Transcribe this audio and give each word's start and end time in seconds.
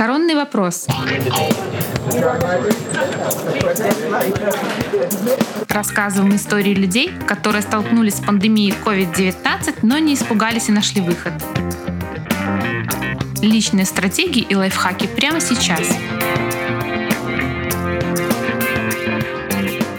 Коронный 0.00 0.34
вопрос. 0.34 0.86
Рассказываем 5.68 6.34
истории 6.36 6.72
людей, 6.72 7.12
которые 7.28 7.60
столкнулись 7.60 8.14
с 8.14 8.20
пандемией 8.20 8.74
COVID-19, 8.82 9.80
но 9.82 9.98
не 9.98 10.14
испугались 10.14 10.70
и 10.70 10.72
нашли 10.72 11.02
выход. 11.02 11.34
Личные 13.42 13.84
стратегии 13.84 14.40
и 14.40 14.54
лайфхаки 14.54 15.06
прямо 15.06 15.38
сейчас. 15.38 15.86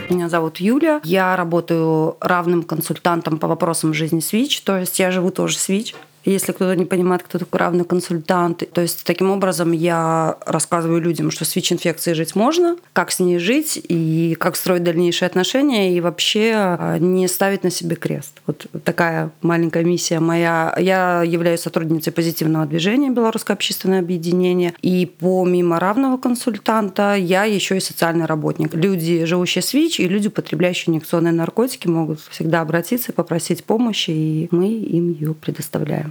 Меня 0.10 0.30
зовут 0.30 0.58
Юля. 0.58 1.00
Я 1.04 1.36
работаю 1.36 2.18
равным 2.22 2.64
консультантом 2.64 3.38
по 3.38 3.48
вопросам 3.48 3.94
жизни 3.94 4.20
Switch. 4.20 4.64
То 4.66 4.80
есть 4.80 4.98
я 4.98 5.12
живу 5.12 5.30
тоже 5.30 5.58
Switch. 5.58 5.94
Если 6.26 6.52
кто-то 6.52 6.76
не 6.76 6.86
понимает, 6.86 7.24
кто 7.24 7.40
такой 7.40 7.60
равный 7.60 7.84
консультант. 7.84 8.64
То 8.74 8.82
есть 8.82 9.04
таким 9.04 9.32
образом 9.32 9.72
я 9.72 10.38
рассказываю 10.46 11.02
людям, 11.02 11.32
что 11.32 11.46
с 11.46 11.56
ВИЧ-инфекцией 11.56 12.16
жить 12.16 12.36
можно, 12.36 12.78
как 12.94 13.12
с 13.12 13.20
ней 13.20 13.40
жить 13.40 13.82
и 13.88 14.36
как 14.40 14.56
строить 14.56 14.84
дальнейшие 14.84 15.28
отношения 15.28 15.96
и 15.96 16.02
вообще 16.02 16.54
а, 16.56 16.98
не 17.00 17.28
ставить 17.28 17.64
на 17.64 17.72
себе 17.72 17.96
крест. 17.96 18.42
Вот 18.46 18.68
такая 18.84 19.32
маленькая 19.42 19.84
миссия 19.84 20.20
моя. 20.20 20.76
Я 20.78 21.24
являюсь 21.24 21.62
сотрудницей 21.62 22.14
позитивного 22.14 22.66
движения 22.66 23.10
Белорусское 23.10 23.56
общественное 23.56 24.00
объединение. 24.00 24.74
И 24.82 25.12
помимо 25.20 25.80
равного 25.80 26.18
консультанта 26.18 27.16
я 27.16 27.46
еще 27.46 27.78
и 27.78 27.80
социальный 27.80 28.26
работник. 28.26 28.74
Люди, 28.74 29.26
живущие 29.26 29.62
с 29.62 29.74
ВИЧ, 29.74 30.02
и 30.02 30.08
люди, 30.08 30.28
употребляющие 30.28 30.92
инъекционные 30.92 31.34
наркотики, 31.34 31.88
могут 31.88 32.20
всегда 32.30 32.62
обратиться 32.62 33.12
и 33.12 33.16
попросить 33.16 33.64
помощи, 33.64 34.12
и 34.12 34.48
мы 34.52 34.68
им 34.68 35.12
ее 35.12 35.34
предоставляем. 35.34 36.11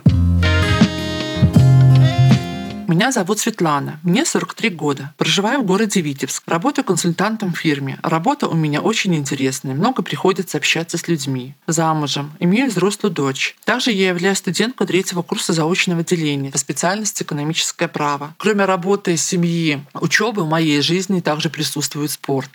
Меня 2.91 3.13
зовут 3.13 3.39
Светлана, 3.39 4.01
мне 4.03 4.25
43 4.25 4.71
года. 4.71 5.15
Проживаю 5.17 5.61
в 5.61 5.65
городе 5.65 6.01
Витебск. 6.01 6.43
Работаю 6.47 6.85
консультантом 6.85 7.53
в 7.53 7.57
фирме. 7.57 8.01
Работа 8.03 8.49
у 8.49 8.55
меня 8.55 8.81
очень 8.81 9.15
интересная. 9.15 9.75
Много 9.75 10.03
приходится 10.03 10.59
общаться 10.59 10.99
с 10.99 11.07
людьми. 11.07 11.55
Замужем. 11.69 12.33
Имею 12.41 12.69
взрослую 12.69 13.15
дочь. 13.15 13.57
Также 13.65 13.93
я 13.93 14.09
являюсь 14.09 14.39
студенткой 14.39 14.89
третьего 14.89 15.23
курса 15.23 15.53
заочного 15.53 16.01
отделения 16.01 16.51
по 16.51 16.59
специальности 16.59 17.23
экономическое 17.23 17.87
право. 17.87 18.35
Кроме 18.39 18.65
работы, 18.65 19.17
семьи, 19.17 19.81
учебы 19.95 20.43
в 20.43 20.49
моей 20.49 20.81
жизни 20.83 21.21
также 21.21 21.49
присутствует 21.49 22.11
спорт. 22.11 22.51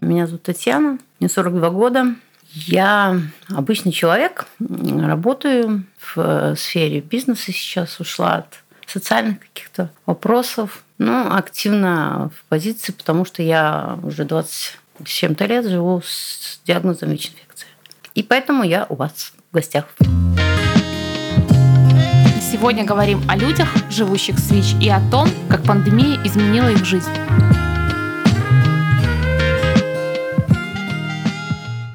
Меня 0.00 0.26
зовут 0.26 0.44
Татьяна, 0.44 0.98
мне 1.18 1.28
42 1.28 1.70
года. 1.70 2.14
Я 2.54 3.18
обычный 3.48 3.92
человек, 3.92 4.46
работаю 4.60 5.84
в 5.98 6.18
э, 6.18 6.54
сфере 6.56 7.00
бизнеса 7.00 7.50
сейчас, 7.50 7.98
ушла 7.98 8.36
от 8.36 8.62
социальных 8.86 9.40
каких-то 9.40 9.90
вопросов, 10.04 10.84
но 10.98 11.34
активно 11.34 12.30
в 12.36 12.44
позиции, 12.50 12.92
потому 12.92 13.24
что 13.24 13.42
я 13.42 13.98
уже 14.02 14.24
20 14.24 14.78
с 15.04 15.08
чем-то 15.08 15.46
лет 15.46 15.66
живу 15.66 16.02
с 16.04 16.60
диагнозом 16.66 17.10
ВИЧ-инфекции. 17.10 17.68
И 18.14 18.22
поэтому 18.22 18.64
я 18.64 18.86
у 18.90 18.96
вас 18.96 19.32
в 19.50 19.54
гостях. 19.54 19.86
Сегодня 22.52 22.84
говорим 22.84 23.22
о 23.28 23.36
людях, 23.36 23.68
живущих 23.90 24.38
с 24.38 24.50
ВИЧ, 24.50 24.74
и 24.82 24.90
о 24.90 25.00
том, 25.10 25.30
как 25.48 25.62
пандемия 25.64 26.20
изменила 26.22 26.70
их 26.70 26.84
жизнь. 26.84 27.10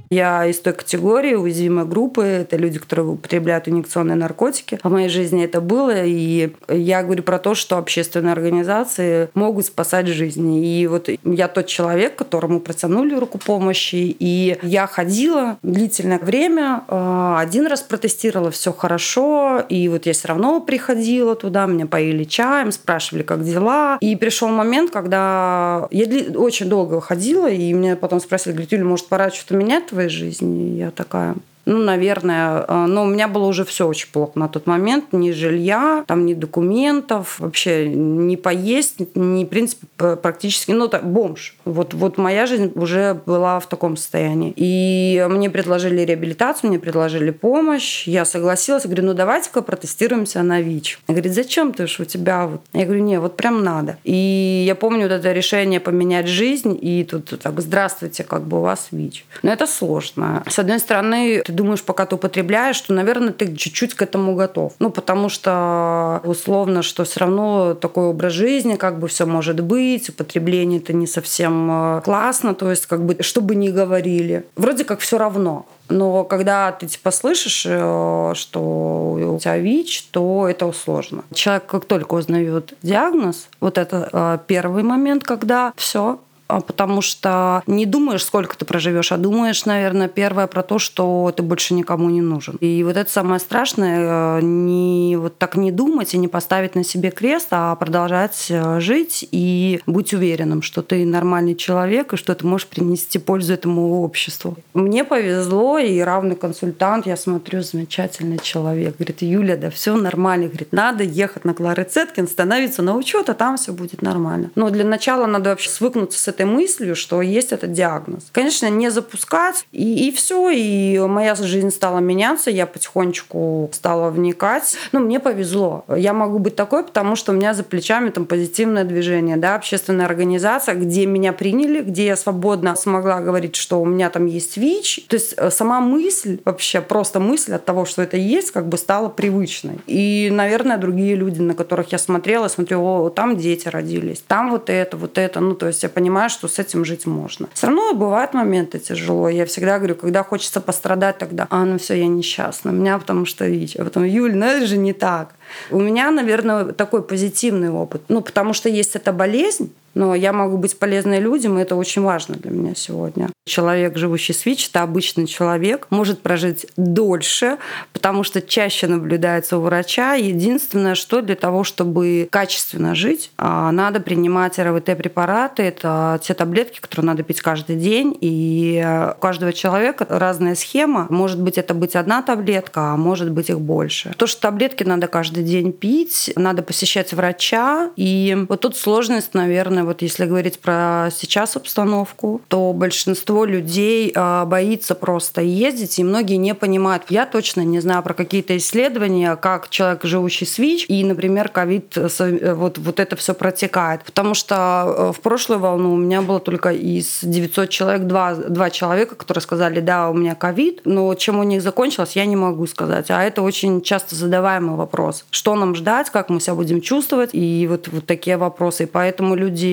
Я 0.10 0.46
из 0.46 0.60
той 0.60 0.74
категории 0.74 1.36
уязвимой 1.36 1.86
группы. 1.86 2.24
Это 2.24 2.58
люди, 2.58 2.80
которые 2.80 3.08
употребляют 3.08 3.68
инъекционные 3.68 4.16
наркотики. 4.16 4.80
А 4.82 4.90
в 4.90 4.92
моей 4.92 5.10
жизни 5.10 5.44
это 5.44 5.62
было. 5.62 6.06
И 6.06 6.52
я 6.70 7.04
говорю 7.04 7.24
про 7.24 7.40
то, 7.40 7.56
что 7.56 7.78
общественные 7.78 8.32
организации 8.34 9.30
могут 9.34 9.66
спасать 9.66 10.08
жизни. 10.08 10.66
И 10.66 10.88
вот 10.88 11.10
я 11.24 11.48
тот 11.48 11.68
человек, 11.68 12.16
которому 12.16 12.60
протянули 12.60 13.16
руку 13.16 13.38
помощи. 13.38 14.16
И 14.20 14.58
я 14.62 14.88
ходила 14.88 15.58
длительное 15.64 16.20
время. 16.20 16.84
Э, 16.88 17.36
один 17.38 17.68
раз 17.68 17.82
протестировала, 17.82 18.52
все 18.52 18.72
хорошо. 18.72 19.64
И 19.70 19.88
вот 19.90 20.06
я 20.06 20.14
все 20.14 20.30
равно 20.30 20.62
приходила 20.62 21.36
туда, 21.36 21.66
меня 21.66 21.86
поили 21.86 22.24
чаем, 22.24 22.72
спрашивали, 22.72 23.24
как 23.24 23.44
дела. 23.44 23.98
И 24.00 24.16
пришел 24.16 24.48
момент, 24.50 24.92
когда 24.92 25.88
я 25.92 26.06
очень 26.36 26.70
долго 26.70 27.02
ходила, 27.02 27.50
и 27.50 27.74
меня 27.74 27.96
потом 27.96 28.20
спросили, 28.20 28.54
говорит, 28.54 28.72
Юля, 28.72 28.86
может, 28.86 29.08
пора 29.08 29.32
что-то 29.32 29.56
менять 29.56 29.92
твоей 29.98 30.10
жизни. 30.10 30.78
Я 30.78 30.92
такая, 30.92 31.36
ну, 31.68 31.80
наверное, 31.80 32.66
э, 32.66 32.86
но 32.86 33.04
у 33.04 33.06
меня 33.06 33.28
было 33.28 33.46
уже 33.46 33.66
все 33.66 33.88
очень 33.88 34.10
плохо 34.10 34.40
на 34.40 34.48
тот 34.48 34.68
момент. 34.68 35.12
Ни 35.12 35.32
жилья, 35.32 36.06
там 36.08 36.26
ни 36.26 36.34
документов, 36.34 37.40
вообще 37.40 37.90
не 37.90 38.38
поесть, 38.38 39.16
ни, 39.16 39.44
в 39.44 39.48
принципе, 39.48 39.86
практически, 39.98 40.72
ну, 40.72 40.88
так, 40.88 41.06
бомж. 41.06 41.56
Вот, 41.66 41.94
вот 41.94 42.18
моя 42.18 42.46
жизнь 42.46 42.72
уже 42.76 43.22
была 43.26 43.60
в 43.60 43.68
таком 43.68 43.98
состоянии. 43.98 44.54
И 44.56 45.26
мне 45.30 45.50
предложили 45.50 46.02
реабилитацию, 46.02 46.70
мне 46.70 46.80
предложили 46.80 47.32
помощь. 47.32 48.08
Я 48.08 48.24
согласилась, 48.24 48.86
говорю, 48.86 49.04
ну, 49.04 49.14
давайте-ка 49.14 49.62
протестируемся 49.62 50.44
на 50.44 50.62
ВИЧ. 50.62 51.00
Она 51.08 51.16
говорит, 51.16 51.36
зачем 51.36 51.74
ты 51.74 51.88
ж 51.88 52.00
у 52.00 52.06
тебя 52.06 52.48
вот? 52.48 52.62
Я 52.72 52.86
говорю, 52.86 53.04
не, 53.04 53.20
вот 53.20 53.36
прям 53.36 53.64
надо. 53.64 53.98
И 54.06 54.64
я 54.66 54.76
помню 54.76 55.04
вот 55.04 55.12
это 55.12 55.34
решение 55.34 55.82
поменять 55.82 56.28
жизнь, 56.28 56.78
и 56.82 57.04
тут 57.04 57.38
так, 57.42 57.60
здравствуйте, 57.60 58.24
как 58.24 58.44
бы 58.44 58.60
у 58.60 58.62
вас 58.62 58.88
ВИЧ. 58.92 59.26
Но 59.44 59.52
это 59.52 59.68
сложно. 59.68 60.44
С 60.48 60.60
одной 60.60 60.80
стороны, 60.80 61.42
ты 61.46 61.57
думаешь, 61.58 61.84
пока 61.84 62.06
ты 62.06 62.16
употребляешь, 62.16 62.78
что, 62.78 62.94
наверное, 62.94 63.34
ты 63.34 63.54
чуть-чуть 63.54 63.94
к 63.94 64.02
этому 64.02 64.36
готов. 64.36 64.74
Ну, 64.80 64.90
потому 64.90 65.28
что 65.30 66.22
условно, 66.24 66.84
что 66.84 67.04
все 67.04 67.22
равно 67.22 67.74
такой 67.74 68.06
образ 68.06 68.34
жизни, 68.34 68.76
как 68.76 69.00
бы 69.00 69.08
все 69.08 69.26
может 69.26 69.60
быть, 69.60 70.10
употребление 70.10 70.80
это 70.80 70.94
не 70.94 71.08
совсем 71.08 71.98
э, 71.98 72.02
классно, 72.02 72.56
то 72.56 72.70
есть 72.70 72.86
как 72.86 73.04
бы, 73.04 73.22
что 73.22 73.42
бы 73.42 73.56
ни 73.56 73.70
говорили, 73.70 74.46
вроде 74.56 74.86
как 74.86 75.00
все 75.00 75.18
равно. 75.18 75.66
Но 75.90 76.24
когда 76.24 76.72
ты 76.72 76.88
типа 76.88 77.12
слышишь, 77.12 77.66
э, 77.68 78.32
что 78.36 79.36
у 79.36 79.40
тебя 79.40 79.58
ВИЧ, 79.58 80.10
то 80.12 80.48
это 80.48 80.72
сложно. 80.72 81.24
Человек 81.34 81.66
как 81.66 81.86
только 81.86 82.16
узнает 82.16 82.74
диагноз, 82.82 83.48
вот 83.60 83.78
это 83.78 84.10
э, 84.12 84.38
первый 84.48 84.84
момент, 84.84 85.24
когда 85.24 85.74
все, 85.76 86.20
потому 86.48 87.02
что 87.02 87.64
не 87.68 87.86
думаешь, 87.86 88.24
сколько 88.24 88.58
ты 88.58 88.66
проживешь, 88.66 89.12
а 89.12 89.18
думаешь, 89.18 89.66
наверное, 89.66 90.08
первое 90.08 90.48
про 90.48 90.64
то, 90.64 90.80
что 90.80 91.34
ты 91.36 91.44
больше 91.44 91.74
никому 91.74 92.10
не 92.10 92.22
нужен. 92.22 92.56
И 92.60 92.84
вот 92.84 92.98
это 92.98 93.10
самое 93.12 93.40
страшное, 93.40 94.40
э, 94.40 94.42
не 94.42 95.18
вот 95.18 95.38
так 95.38 95.56
не 95.56 95.72
думать 95.72 96.14
и 96.14 96.18
не 96.18 96.28
поставить 96.28 96.76
на 96.76 96.84
себе 96.84 97.12
крест, 97.12 97.48
а 97.52 97.76
продолжать 97.76 98.48
э, 98.50 98.80
жить 98.80 99.28
и 99.32 99.82
быть 99.86 100.14
уверенным, 100.14 100.62
что 100.62 100.82
ты 100.82 101.06
нормальный 101.06 101.56
человек 101.56 102.14
и 102.14 102.18
что 102.18 102.34
ты 102.36 102.46
можешь 102.46 102.68
принести 102.68 103.20
пользу 103.20 103.54
этому 103.54 104.02
обществу. 104.02 104.56
Мне 104.74 105.04
повезло, 105.04 105.78
и 105.78 106.00
равный 106.00 106.36
консультант, 106.36 107.08
я 107.08 107.18
смотрю, 107.18 107.62
замечательный 107.62 108.40
человек. 108.40 108.96
Говорит, 108.98 109.22
Юля, 109.22 109.58
да 109.58 109.70
все 109.70 109.96
нормально. 109.96 110.48
Говорит, 110.48 110.72
надо 110.72 111.04
ехать 111.04 111.46
на 111.46 111.54
Клары 111.54 111.84
Цеткин, 111.84 112.28
становиться 112.28 112.82
на 112.82 112.96
учет, 112.96 113.30
а 113.30 113.34
там 113.34 113.58
все 113.58 113.74
будет 113.74 114.02
нормально. 114.02 114.52
Но 114.56 114.70
для 114.70 114.86
начала 114.86 115.26
надо 115.26 115.50
вообще 115.50 115.70
свыкнуться 115.70 116.20
с 116.20 116.28
этой 116.28 116.37
мыслью, 116.46 116.96
что 116.96 117.22
есть 117.22 117.52
этот 117.52 117.72
диагноз. 117.72 118.28
Конечно, 118.32 118.70
не 118.70 118.90
запускать, 118.90 119.66
и, 119.72 120.08
и 120.08 120.12
все, 120.12 120.50
и 120.50 121.00
моя 121.00 121.36
жизнь 121.36 121.72
стала 121.72 122.00
меняться, 122.00 122.52
я 122.52 122.66
потихонечку 122.66 123.70
стала 123.74 124.10
вникать. 124.10 124.76
Ну, 124.92 125.00
мне 125.00 125.20
повезло. 125.20 125.86
Я 125.96 126.14
могу 126.14 126.40
быть 126.40 126.56
такой, 126.56 126.84
потому 126.84 127.16
что 127.16 127.32
у 127.32 127.36
меня 127.36 127.54
за 127.54 127.64
плечами 127.64 128.10
там 128.10 128.26
позитивное 128.26 128.84
движение, 128.84 129.38
да, 129.38 129.56
общественная 129.56 130.06
организация, 130.06 130.76
где 130.76 131.06
меня 131.06 131.34
приняли, 131.34 131.82
где 131.82 132.08
я 132.08 132.16
свободно 132.16 132.76
смогла 132.76 133.22
говорить, 133.22 133.56
что 133.56 133.82
у 133.82 133.86
меня 133.86 134.10
там 134.10 134.26
есть 134.26 134.58
ВИЧ. 134.58 135.06
То 135.08 135.16
есть 135.16 135.34
э, 135.38 135.50
сама 135.50 135.80
мысль, 135.82 136.40
вообще 136.46 136.82
просто 136.82 137.20
мысль 137.20 137.54
от 137.54 137.66
того, 137.66 137.86
что 137.86 138.02
это 138.02 138.18
есть, 138.18 138.52
как 138.52 138.68
бы 138.68 138.78
стала 138.78 139.10
привычной. 139.10 139.80
И, 139.88 140.30
наверное, 140.32 140.78
другие 140.78 141.16
люди, 141.16 141.42
на 141.42 141.54
которых 141.54 141.92
я 141.92 141.98
смотрела, 141.98 142.48
смотрю, 142.48 142.82
о, 142.82 143.10
там 143.10 143.38
дети 143.38 143.68
родились, 143.68 144.24
там 144.28 144.52
вот 144.52 144.70
это, 144.70 144.98
вот 144.98 145.18
это. 145.18 145.40
Ну, 145.40 145.56
то 145.56 145.68
есть 145.68 145.84
я 145.84 145.90
понимаю, 145.90 146.27
понимаю, 146.28 146.30
что 146.30 146.48
с 146.48 146.60
этим 146.60 146.86
жить 146.86 147.08
можно. 147.08 147.48
Все 147.54 147.68
равно 147.68 147.94
бывают 147.94 148.34
моменты 148.34 148.80
тяжело. 148.80 149.30
Я 149.30 149.46
всегда 149.46 149.78
говорю, 149.78 149.96
когда 149.96 150.24
хочется 150.24 150.62
пострадать, 150.62 151.18
тогда, 151.18 151.48
а, 151.50 151.66
ну 151.66 151.78
все, 151.78 151.94
я 151.94 152.08
несчастна. 152.08 152.72
У 152.72 152.76
меня 152.76 152.98
потому 152.98 153.26
что 153.26 153.46
ВИЧ. 153.46 153.78
А 153.80 153.84
потом, 153.84 154.04
Юль, 154.04 154.36
ну 154.36 154.46
это 154.46 154.66
же 154.66 154.78
не 154.78 154.94
так. 154.94 155.30
У 155.72 155.80
меня, 155.80 156.12
наверное, 156.12 156.66
такой 156.74 157.02
позитивный 157.02 157.70
опыт. 157.70 158.02
Ну, 158.10 158.22
потому 158.22 158.54
что 158.54 158.70
есть 158.70 158.96
эта 158.96 159.14
болезнь, 159.14 159.70
Но 159.98 160.14
я 160.14 160.32
могу 160.32 160.58
быть 160.58 160.78
полезной 160.78 161.20
людям, 161.20 161.58
и 161.58 161.62
это 161.64 161.76
очень 161.76 162.04
важно 162.04 162.36
для 162.36 162.52
меня 162.52 162.76
сегодня. 162.76 163.30
Человек, 163.48 163.98
живущий 163.98 164.34
с 164.34 164.46
ВИЧ, 164.46 164.70
это 164.70 164.84
обычный 164.84 165.26
человек, 165.26 165.88
может 165.90 166.22
прожить 166.22 166.68
дольше, 166.78 167.58
потому 167.94 168.24
что 168.24 168.40
чаще 168.40 168.86
наблюдается 168.86 169.58
у 169.58 169.62
врача. 169.62 170.14
Единственное, 170.14 170.94
что 170.94 171.22
для 171.22 171.36
того, 171.36 171.64
чтобы 171.64 172.28
качественно 172.30 172.94
жить, 172.94 173.32
а, 173.38 173.72
надо 173.72 174.00
принимать 174.00 174.60
РВТ-препараты. 174.60 175.64
Это 175.64 176.20
те 176.22 176.36
таблетки, 176.36 176.80
которые 176.80 177.08
надо 177.08 177.24
пить 177.24 177.42
каждый 177.42 177.76
день. 177.78 178.16
И 178.22 178.86
у 179.18 179.20
каждого 179.20 179.52
человека 179.52 180.06
разная 180.08 180.54
схема. 180.54 181.08
Может 181.10 181.42
быть, 181.42 181.58
это 181.58 181.74
быть 181.74 181.96
одна 181.96 182.22
таблетка, 182.22 182.94
а 182.94 182.98
может 182.98 183.32
быть 183.32 183.50
их 183.50 183.60
больше. 183.60 184.14
То, 184.18 184.28
что 184.28 184.42
таблетки 184.42 184.84
надо 184.84 185.08
каждый 185.08 185.44
день 185.44 185.72
пить, 185.72 186.32
надо 186.36 186.62
посещать 186.62 187.14
врача. 187.14 187.90
И 187.96 188.46
вот 188.48 188.62
тут 188.62 188.78
сложность, 188.78 189.34
наверное, 189.34 189.87
вот 189.88 190.02
если 190.02 190.26
говорить 190.26 190.60
про 190.60 191.10
сейчас 191.12 191.56
обстановку, 191.56 192.42
то 192.48 192.74
большинство 192.74 193.46
людей 193.46 194.12
а, 194.16 194.46
боится 194.46 194.96
просто 194.96 195.42
ездить, 195.42 195.98
и 196.00 196.04
многие 196.04 196.36
не 196.36 196.54
понимают. 196.54 197.04
Я 197.10 197.26
точно 197.26 197.62
не 197.62 197.80
знаю 197.80 198.04
про 198.04 198.14
какие-то 198.14 198.56
исследования, 198.58 199.36
как 199.36 199.70
человек, 199.70 200.04
живущий 200.04 200.46
с 200.46 200.58
ВИЧ, 200.58 200.86
и, 200.90 201.04
например, 201.04 201.50
ковид, 201.50 201.98
э, 201.98 202.54
вот, 202.54 202.78
вот 202.78 203.00
это 203.00 203.16
все 203.16 203.34
протекает. 203.34 204.04
Потому 204.04 204.34
что 204.34 204.56
э, 204.56 205.12
в 205.14 205.22
прошлую 205.22 205.60
волну 205.60 205.94
у 205.94 205.98
меня 205.98 206.22
было 206.22 206.40
только 206.40 206.70
из 206.70 207.20
900 207.22 207.70
человек 207.70 208.08
два, 208.08 208.36
два 208.36 208.70
человека, 208.70 209.16
которые 209.16 209.42
сказали, 209.42 209.80
да, 209.80 210.10
у 210.10 210.14
меня 210.14 210.36
ковид, 210.36 210.82
но 210.86 211.14
чем 211.16 211.40
у 211.40 211.44
них 211.44 211.62
закончилось, 211.62 212.16
я 212.16 212.26
не 212.26 212.36
могу 212.36 212.68
сказать. 212.68 213.10
А 213.10 213.24
это 213.24 213.42
очень 213.42 213.82
часто 213.82 214.16
задаваемый 214.16 214.76
вопрос. 214.76 215.26
Что 215.32 215.56
нам 215.56 215.76
ждать, 215.76 216.10
как 216.10 216.30
мы 216.30 216.40
себя 216.40 216.56
будем 216.56 216.82
чувствовать, 216.82 217.30
и 217.34 217.68
вот, 217.70 217.88
вот 217.88 218.06
такие 218.06 218.38
вопросы. 218.38 218.84
И 218.84 218.86
поэтому 218.86 219.36
люди 219.36 219.66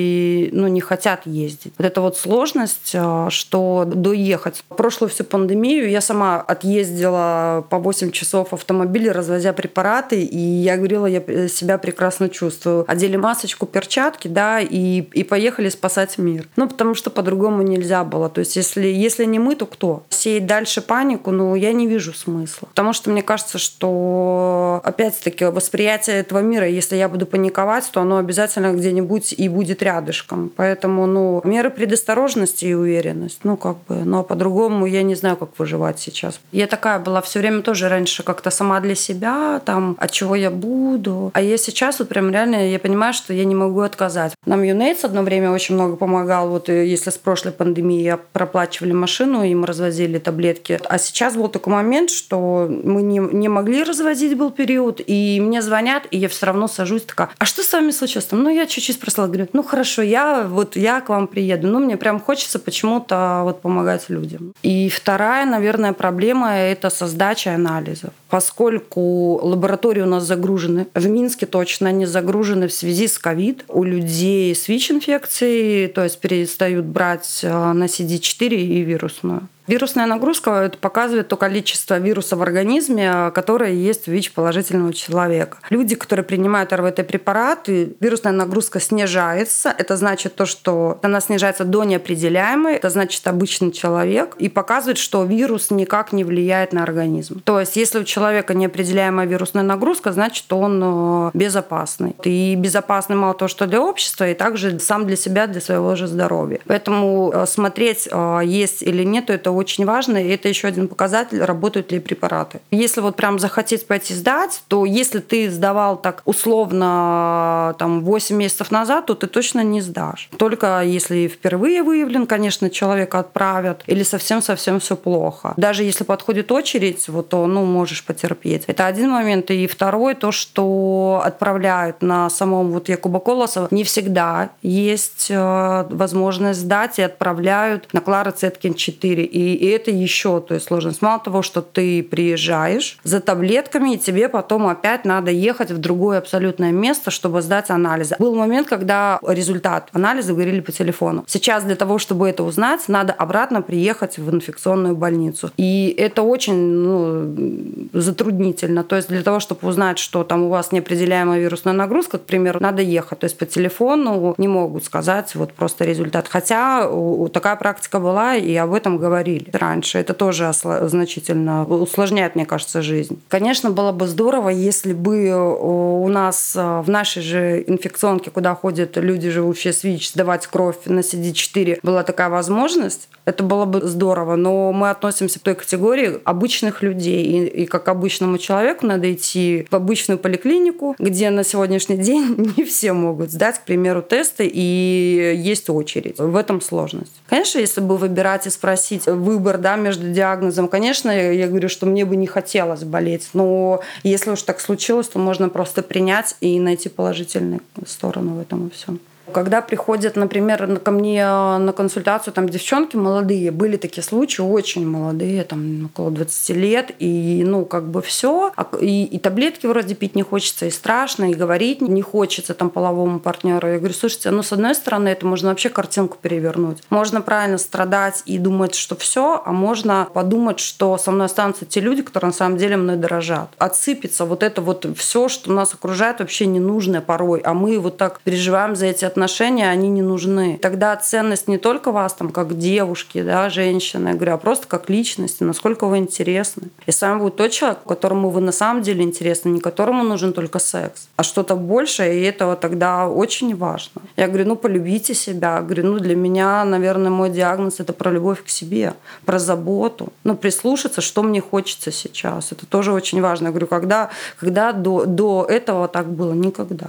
ну, 0.52 0.68
не 0.68 0.80
хотят 0.80 1.26
ездить. 1.26 1.72
Вот 1.78 1.86
это 1.86 2.00
вот 2.00 2.16
сложность, 2.16 2.90
э, 2.94 3.26
что 3.30 3.84
доехать. 3.86 4.64
Прошлую 4.68 5.10
всю 5.10 5.24
пандемию 5.24 5.88
я 5.90 6.00
сама 6.00 6.40
отъездила 6.40 7.64
по 7.70 7.78
8 7.78 8.10
часов 8.10 8.52
автомобиля, 8.52 9.12
развозя 9.12 9.52
препараты, 9.52 10.22
и 10.22 10.38
я 10.38 10.76
говорила, 10.76 11.06
я 11.06 11.20
себя 11.48 11.78
прекрасно 11.78 12.28
чувствую. 12.28 12.84
Одели 12.88 13.16
масочку, 13.16 13.66
перчатки, 13.66 14.28
да, 14.28 14.60
и, 14.60 15.00
и 15.00 15.24
поехали 15.24 15.68
спасать 15.68 16.18
мир. 16.18 16.48
Ну, 16.56 16.68
потому 16.68 16.94
что 16.94 17.10
по-другому 17.10 17.62
нельзя 17.62 18.04
было. 18.04 18.28
То 18.28 18.40
есть, 18.40 18.56
если, 18.56 18.86
если 18.86 19.24
не 19.24 19.38
мы, 19.38 19.56
то 19.56 19.66
кто? 19.66 20.04
Сеять 20.08 20.46
дальше 20.46 20.80
панику, 20.80 21.30
ну, 21.30 21.54
я 21.54 21.72
не 21.72 21.86
вижу 21.86 22.12
смысла. 22.12 22.68
Потому 22.68 22.92
что 22.92 23.10
мне 23.10 23.22
кажется, 23.22 23.58
что, 23.58 24.80
опять-таки, 24.84 25.46
восприятие 25.46 26.16
этого 26.16 26.40
мира, 26.40 26.68
если 26.68 26.96
я 26.96 27.08
буду 27.08 27.26
паниковать, 27.26 27.88
то 27.92 28.00
оно 28.00 28.18
обязательно 28.18 28.72
где-нибудь 28.72 29.34
и 29.36 29.48
будет 29.48 29.82
рядышком. 29.84 30.50
Поэтому, 30.56 31.06
ну, 31.06 31.40
меры 31.44 31.70
предосторожности 31.70 32.64
и 32.66 32.75
уверенность, 32.75 33.40
ну, 33.44 33.56
как 33.56 33.76
бы, 33.88 33.96
но 34.04 34.22
по-другому 34.22 34.86
я 34.86 35.02
не 35.02 35.14
знаю, 35.14 35.36
как 35.36 35.50
выживать 35.58 35.98
сейчас. 35.98 36.40
Я 36.52 36.66
такая 36.66 36.98
была 36.98 37.20
все 37.20 37.38
время 37.38 37.62
тоже 37.62 37.88
раньше 37.88 38.22
как-то 38.22 38.50
сама 38.50 38.81
для 38.81 38.94
себя, 38.94 39.60
там, 39.64 39.96
от 39.98 40.10
чего 40.10 40.34
я 40.34 40.50
буду. 40.50 41.31
А 41.34 41.40
я 41.40 41.56
сейчас 41.56 41.98
вот 41.98 42.08
прям 42.08 42.31
реально, 42.31 42.70
я 42.70 42.78
понимаю, 42.78 43.14
что 43.14 43.32
я 43.32 43.44
не 43.44 43.54
могу 43.54 43.81
отказать. 43.81 44.32
Нам 44.46 44.62
Юнейтс 44.62 45.04
одно 45.04 45.22
время 45.22 45.50
очень 45.50 45.75
много 45.75 45.96
помогал. 45.96 46.48
Вот 46.48 46.69
э, 46.69 46.87
если 46.87 47.10
с 47.10 47.19
прошлой 47.19 47.52
пандемии 47.52 48.16
проплачивали 48.32 48.92
машину, 48.92 49.42
им 49.44 49.64
развозили 49.64 50.19
таблетки. 50.19 50.80
А 50.88 50.98
сейчас 50.98 51.34
был 51.34 51.48
такой 51.48 51.72
момент, 51.72 52.10
что 52.10 52.69
мы 52.69 53.02
не, 53.02 53.19
не 53.19 53.48
могли 53.48 53.82
развозить, 53.82 54.37
был 54.37 54.50
период, 54.50 55.00
и 55.04 55.40
мне 55.40 55.62
звонят, 55.62 56.04
и 56.10 56.19
я 56.19 56.28
все 56.28 56.46
равно 56.46 56.69
сажусь 56.69 57.02
такая, 57.02 57.30
а 57.38 57.44
что 57.44 57.62
с 57.62 57.72
вами 57.72 57.90
случилось? 57.90 58.28
Ну, 58.30 58.48
я 58.48 58.66
чуть-чуть 58.66 58.96
спросила, 58.96 59.26
говорю, 59.26 59.48
ну, 59.52 59.62
хорошо, 59.75 60.03
я 60.03 60.47
вот 60.49 60.76
я 60.76 61.00
к 61.00 61.09
вам 61.09 61.26
приеду. 61.26 61.67
Ну, 61.67 61.81
мне 61.81 61.97
прям 61.97 62.21
хочется 62.21 62.59
почему-то 62.59 63.41
вот 63.43 63.61
помогать 63.61 64.09
людям. 64.09 64.53
И 64.62 64.88
вторая, 64.88 65.47
наверное, 65.47 65.93
проблема– 65.93 66.55
это 66.73 66.91
создача 66.91 67.55
анализов. 67.55 68.11
Поскольку 68.29 69.41
лаборатории 69.43 70.03
у 70.03 70.06
нас 70.06 70.25
загружены, 70.25 70.87
в 70.94 71.09
Минске 71.09 71.47
точно 71.47 71.88
они 71.88 72.06
загружены 72.06 72.69
в 72.69 72.73
связи 72.73 73.09
с 73.09 73.19
ковид. 73.19 73.65
У 73.69 73.82
людей 73.82 74.55
с 74.55 74.69
ВИЧ-инфекцией, 74.69 75.88
то 75.88 76.05
есть 76.05 76.21
перестают 76.21 76.87
брать 76.87 77.41
э, 77.43 77.73
на 77.73 77.87
CD4 77.87 78.55
и 78.55 78.82
вирусную. 78.82 79.49
Вирусная 79.66 80.06
нагрузка 80.06 80.50
это 80.64 80.76
показывает 80.76 81.28
то 81.28 81.37
количество 81.37 81.99
вируса 81.99 82.37
в 82.37 82.43
организме, 82.43 83.31
которое 83.34 83.72
есть 83.72 84.08
у 84.08 84.11
ВИЧ-положительного 84.11 84.93
человека. 84.93 85.58
Люди, 85.70 85.94
которые 85.94 86.25
принимают 86.25 86.72
РВТ-препараты, 86.72 87.96
вирусная 87.99 88.32
нагрузка 88.32 88.78
снижается. 88.78 89.75
Это 89.76 89.96
значит 89.96 90.34
то, 90.34 90.44
что 90.44 90.99
она 91.02 91.20
снижается 91.20 91.64
до 91.64 91.84
неопределяемой. 91.84 92.75
Это 92.75 92.90
значит 92.90 93.26
обычный 93.26 93.72
человек. 93.72 94.37
И 94.38 94.50
показывает, 94.50 94.99
что 94.99 95.25
вирус 95.25 95.70
никак 95.70 96.12
не 96.12 96.25
влияет 96.25 96.75
на 96.75 96.82
организм. 96.82 97.40
То 97.44 97.58
есть, 97.58 97.76
если 97.76 98.00
у 98.00 98.05
человека 98.05 98.52
неопределяемая 98.52 99.26
вирусная 99.26 99.62
нагрузка, 99.62 100.12
значит, 100.12 100.52
он 100.52 100.82
э, 100.84 101.31
безопасный. 101.32 102.14
И 102.25 102.55
безопасный 102.56 103.16
мало 103.16 103.32
того, 103.34 103.49
что 103.49 103.66
для 103.66 103.81
общества, 103.81 104.28
и 104.28 104.34
также 104.34 104.78
сам 104.78 105.06
для 105.06 105.16
себя, 105.16 105.46
для 105.46 105.62
своего 105.62 105.96
же 105.96 106.06
здоровья. 106.06 106.61
Поэтому 106.66 107.32
э, 107.34 107.46
смотреть, 107.46 108.08
э, 108.11 108.40
есть 108.44 108.82
или 108.82 109.05
нет, 109.05 109.31
это 109.31 109.53
очень 109.54 109.84
важно, 109.84 110.18
и 110.18 110.28
это 110.28 110.48
еще 110.48 110.68
один 110.68 110.88
показатель, 110.88 111.42
работают 111.42 111.92
ли 111.92 112.00
препараты. 112.00 112.60
Если 112.70 113.00
вот 113.00 113.16
прям 113.16 113.38
захотеть 113.38 113.86
пойти 113.86 114.14
сдать, 114.14 114.62
то 114.68 114.84
если 114.84 115.20
ты 115.20 115.50
сдавал 115.50 115.96
так 115.96 116.22
условно 116.24 117.74
там 117.78 118.04
8 118.04 118.36
месяцев 118.36 118.70
назад, 118.70 119.06
то 119.06 119.14
ты 119.14 119.26
точно 119.26 119.60
не 119.60 119.80
сдашь. 119.80 120.28
Только 120.36 120.82
если 120.82 121.28
впервые 121.28 121.82
выявлен, 121.82 122.26
конечно, 122.26 122.70
человека 122.70 123.18
отправят, 123.18 123.82
или 123.86 124.02
совсем-совсем 124.02 124.80
все 124.80 124.96
плохо. 124.96 125.54
Даже 125.56 125.84
если 125.84 126.04
подходит 126.04 126.52
очередь, 126.52 127.08
вот, 127.08 127.28
то 127.28 127.46
ну, 127.46 127.64
можешь 127.64 128.04
потерпеть. 128.04 128.64
Это 128.66 128.86
один 128.86 129.10
момент. 129.10 129.50
И 129.50 129.66
второй, 129.66 130.14
то, 130.14 130.32
что 130.32 131.22
отправляют 131.24 132.02
на 132.02 132.30
самом 132.30 132.70
вот 132.70 132.88
Якуба 132.88 133.20
Колосова, 133.20 133.68
не 133.70 133.84
всегда 133.84 134.50
есть 134.62 135.28
э, 135.30 135.86
возможность 135.90 136.60
сдать 136.60 136.98
и 136.98 137.02
отправляют 137.02 137.92
на 137.92 138.00
Клара 138.00 138.30
Цеткин 138.30 138.74
4. 138.74 139.24
И 139.24 139.44
и 139.52 139.67
это 139.67 139.91
еще 139.91 140.41
то 140.41 140.55
есть 140.55 140.67
сложность. 140.67 141.02
Мало 141.02 141.20
того, 141.20 141.43
что 141.43 141.61
ты 141.61 142.02
приезжаешь 142.02 142.99
за 143.05 143.20
таблетками, 143.20 143.94
и 143.94 143.99
тебе 143.99 144.29
потом 144.29 144.67
опять 144.67 145.05
надо 145.05 145.31
ехать 145.31 145.70
в 145.70 145.79
другое 145.79 146.19
абсолютное 146.19 146.73
место, 146.73 147.11
чтобы 147.11 147.43
сдать 147.43 147.70
анализы. 147.70 148.17
Был 148.19 148.35
момент, 148.35 148.69
когда 148.69 149.19
результат 149.26 149.88
анализа 149.93 150.32
говорили 150.32 150.61
по 150.61 150.73
телефону. 150.73 151.25
Сейчас 151.26 151.64
для 151.64 151.76
того, 151.76 151.99
чтобы 151.99 152.29
это 152.29 152.43
узнать, 152.43 152.88
надо 152.88 153.12
обратно 153.12 153.62
приехать 153.62 154.19
в 154.19 154.35
инфекционную 154.35 154.96
больницу. 154.96 155.50
И 155.56 155.94
это 155.99 156.23
очень 156.23 156.55
ну, 156.55 157.90
затруднительно. 157.93 158.85
То 158.85 158.97
есть 158.97 159.08
для 159.08 159.23
того, 159.23 159.40
чтобы 159.40 159.69
узнать, 159.69 159.99
что 159.99 160.25
там 160.25 160.44
у 160.44 160.49
вас 160.49 160.73
неопределяемая 160.73 161.40
вирусная 161.40 161.75
нагрузка, 161.75 162.19
к 162.19 162.23
примеру, 162.23 162.58
надо 162.61 162.82
ехать. 162.82 163.19
То 163.20 163.25
есть 163.25 163.38
по 163.38 163.47
телефону 163.47 164.35
не 164.38 164.49
могут 164.49 164.85
сказать 164.85 165.35
вот 165.35 165.52
просто 165.52 165.85
результат. 165.85 166.29
Хотя 166.29 166.88
такая 167.32 167.56
практика 167.56 167.99
была, 167.99 168.37
и 168.37 168.55
об 168.55 168.73
этом 168.73 168.99
говорили 168.99 169.33
говорили 169.34 169.50
раньше. 169.52 169.98
Это 169.98 170.14
тоже 170.14 170.50
значительно 170.52 171.64
усложняет, 171.64 172.34
мне 172.34 172.46
кажется, 172.46 172.82
жизнь. 172.82 173.20
Конечно, 173.28 173.70
было 173.70 173.92
бы 173.92 174.06
здорово, 174.06 174.50
если 174.50 174.92
бы 174.92 175.26
э, 175.26 175.34
у 175.34 176.08
нас 176.08 176.54
э, 176.56 176.81
в 176.81 176.88
нашей 176.88 177.22
же 177.22 177.64
инфекционке, 177.66 178.31
куда 178.31 178.54
ходят 178.54 178.97
люди, 178.97 179.30
живущие 179.30 179.73
с 179.73 179.85
ВИЧ, 179.85 180.12
сдавать 180.12 180.47
кровь 180.47 180.76
на 180.87 181.00
CD4, 181.00 181.80
была 181.82 182.02
такая 182.02 182.28
возможность. 182.28 183.09
Это 183.25 183.42
было 183.42 183.64
бы 183.64 183.80
здорово, 183.82 184.37
но 184.37 184.73
мы 184.73 184.90
относимся 184.90 185.38
к 185.38 185.42
той 185.42 185.54
категории 185.54 186.18
обычных 186.25 186.82
людей. 186.82 187.25
И, 187.25 187.62
и 187.62 187.66
как 187.66 187.88
обычному 187.88 188.38
человеку 188.38 188.87
надо 188.87 189.12
идти 189.12 189.66
в 189.70 189.75
обычную 189.75 190.18
поликлинику, 190.18 190.94
где 190.99 191.30
на 191.30 191.44
сегодняшний 191.44 191.97
день 191.97 192.52
не 192.56 192.64
все 192.64 192.92
могут 192.92 193.30
сдать, 193.30 193.59
к 193.59 193.64
примеру, 193.64 194.02
тесты, 194.02 194.50
и 194.52 195.35
есть 195.37 195.70
очередь. 195.70 196.18
В 196.18 196.37
этом 196.37 196.61
сложность. 196.61 197.12
Конечно, 197.28 197.59
если 197.59 197.80
бы 197.80 197.97
выбирать 197.97 198.47
и 198.47 198.50
спросить, 198.50 199.06
выбор 199.25 199.59
да, 199.59 199.76
между 199.76 200.11
диагнозом. 200.11 200.69
Конечно, 200.69 201.11
я 201.11 201.49
говорю, 201.49 201.69
что 201.69 201.87
мне 201.87 202.04
бы 202.04 202.16
не 202.16 202.26
хотелось 202.26 202.85
болеть, 202.85 203.31
но 203.33 203.81
если 204.02 204.31
уж 204.31 204.43
так 204.43 204.61
случилось, 204.61 205.09
то 205.09 205.19
можно 205.19 205.49
просто 205.49 205.83
принять 205.83 206.37
и 206.40 206.61
найти 206.61 206.88
положительную 206.88 207.61
сторону 207.87 208.35
в 208.35 208.40
этом 208.40 208.69
и 208.69 208.71
всем. 208.71 209.00
Когда 209.33 209.62
приходят, 209.62 210.16
например, 210.16 210.78
ко 210.81 210.90
мне 210.90 211.21
э, 211.23 211.59
на 211.59 211.73
консультацию 211.73 212.33
там 212.35 212.49
девчонки 212.49 212.97
молодые, 212.97 213.50
были 213.50 213.76
такие 213.76 214.02
случаи, 214.02 214.43
очень 214.43 214.87
молодые, 214.87 215.45
там 215.45 215.87
около 215.87 216.11
20 216.11 216.50
лет, 216.57 216.93
и 216.99 217.43
ну 217.47 217.64
как 217.64 217.85
бы 217.85 218.02
все, 218.02 218.52
а 218.57 218.69
и, 218.81 219.04
и 219.04 219.19
таблетки 219.19 219.66
вроде 219.66 219.95
пить 219.95 220.14
не 220.14 220.23
хочется, 220.23 220.66
и 220.66 220.71
страшно, 220.71 221.31
и 221.31 221.35
говорить 221.35 221.81
не 221.81 222.02
хочется 222.02 222.54
там 222.54 222.71
половому 222.71 223.19
партнеру. 223.19 223.69
Я 223.69 223.78
говорю, 223.78 223.95
слушайте, 223.95 224.31
ну 224.31 224.43
с 224.43 224.52
одной 224.52 224.75
стороны 224.75 225.09
это 225.09 225.26
можно 225.26 225.49
вообще 225.49 225.71
картинку 225.71 226.19
перевернуть. 226.21 226.83
Можно 226.90 227.23
правильно 227.23 227.59
страдать 227.59 228.23
и 228.26 228.38
думать, 228.38 228.75
что 228.75 228.95
все, 228.97 229.43
а 229.45 229.52
можно 229.52 230.09
подумать, 230.12 230.61
что 230.61 230.99
со 230.99 231.11
мной 231.11 231.26
останутся 231.26 231.64
те 231.64 231.81
люди, 231.81 232.02
которые 232.02 232.28
на 232.28 232.35
самом 232.35 232.59
деле 232.59 232.76
мной 232.76 232.97
дорожат. 232.97 233.49
Отсыпется 233.59 234.25
вот 234.25 234.43
это 234.43 234.61
вот 234.61 234.87
все, 234.97 235.28
что 235.28 235.52
нас 235.52 235.73
окружает, 235.75 236.21
вообще 236.21 236.47
ненужное 236.47 237.00
порой, 237.00 237.40
а 237.40 237.54
мы 237.54 237.78
вот 237.78 237.97
так 237.97 238.21
переживаем 238.21 238.76
за 238.76 238.87
эти 238.87 239.04
отношения 239.14 239.71
они 239.71 239.88
не 239.90 240.02
нужны. 240.02 240.59
Тогда 240.61 240.97
ценность 240.97 241.47
не 241.49 241.59
только 241.59 241.92
вас 241.92 242.14
там 242.14 242.30
как 242.30 242.59
девушки, 242.59 243.23
да, 243.23 243.49
женщины, 243.49 244.09
я 244.09 244.14
говорю, 244.14 244.35
а 244.35 244.38
просто 244.38 244.66
как 244.66 244.90
личности, 244.90 245.44
насколько 245.44 245.87
вы 245.87 245.99
интересны. 245.99 246.64
И 246.87 246.90
с 246.90 247.00
вами 247.00 247.21
будет 247.21 247.37
тот 247.37 247.52
человек, 247.52 247.78
которому 247.87 248.30
вы 248.30 248.40
на 248.40 248.52
самом 248.52 248.83
деле 248.83 249.02
интересны, 249.02 249.50
не 249.50 249.61
которому 249.61 250.02
нужен 250.02 250.33
только 250.33 250.59
секс, 250.59 251.09
а 251.16 251.23
что-то 251.23 251.54
большее, 251.54 252.21
и 252.21 252.23
этого 252.25 252.56
тогда 252.56 253.09
очень 253.09 253.56
важно. 253.56 254.02
Я 254.16 254.26
говорю, 254.26 254.49
ну 254.49 254.56
полюбите 254.56 255.14
себя. 255.14 255.56
Я 255.56 255.62
говорю, 255.62 255.85
ну 255.85 255.99
для 256.00 256.16
меня, 256.16 256.64
наверное, 256.64 257.11
мой 257.11 257.30
диагноз 257.30 257.80
это 257.80 257.92
про 257.92 258.11
любовь 258.11 258.42
к 258.44 258.49
себе, 258.49 258.94
про 259.25 259.38
заботу, 259.38 260.12
ну 260.25 260.37
прислушаться, 260.37 261.00
что 261.00 261.23
мне 261.23 261.40
хочется 261.40 261.92
сейчас. 261.92 262.52
Это 262.52 262.66
тоже 262.66 262.92
очень 262.92 263.21
важно. 263.21 263.47
Я 263.47 263.50
говорю, 263.50 263.68
когда, 263.68 264.11
когда 264.40 264.73
до, 264.73 265.04
до 265.04 265.47
этого 265.49 265.87
так 265.87 266.06
было? 266.06 266.33
Никогда. 266.33 266.87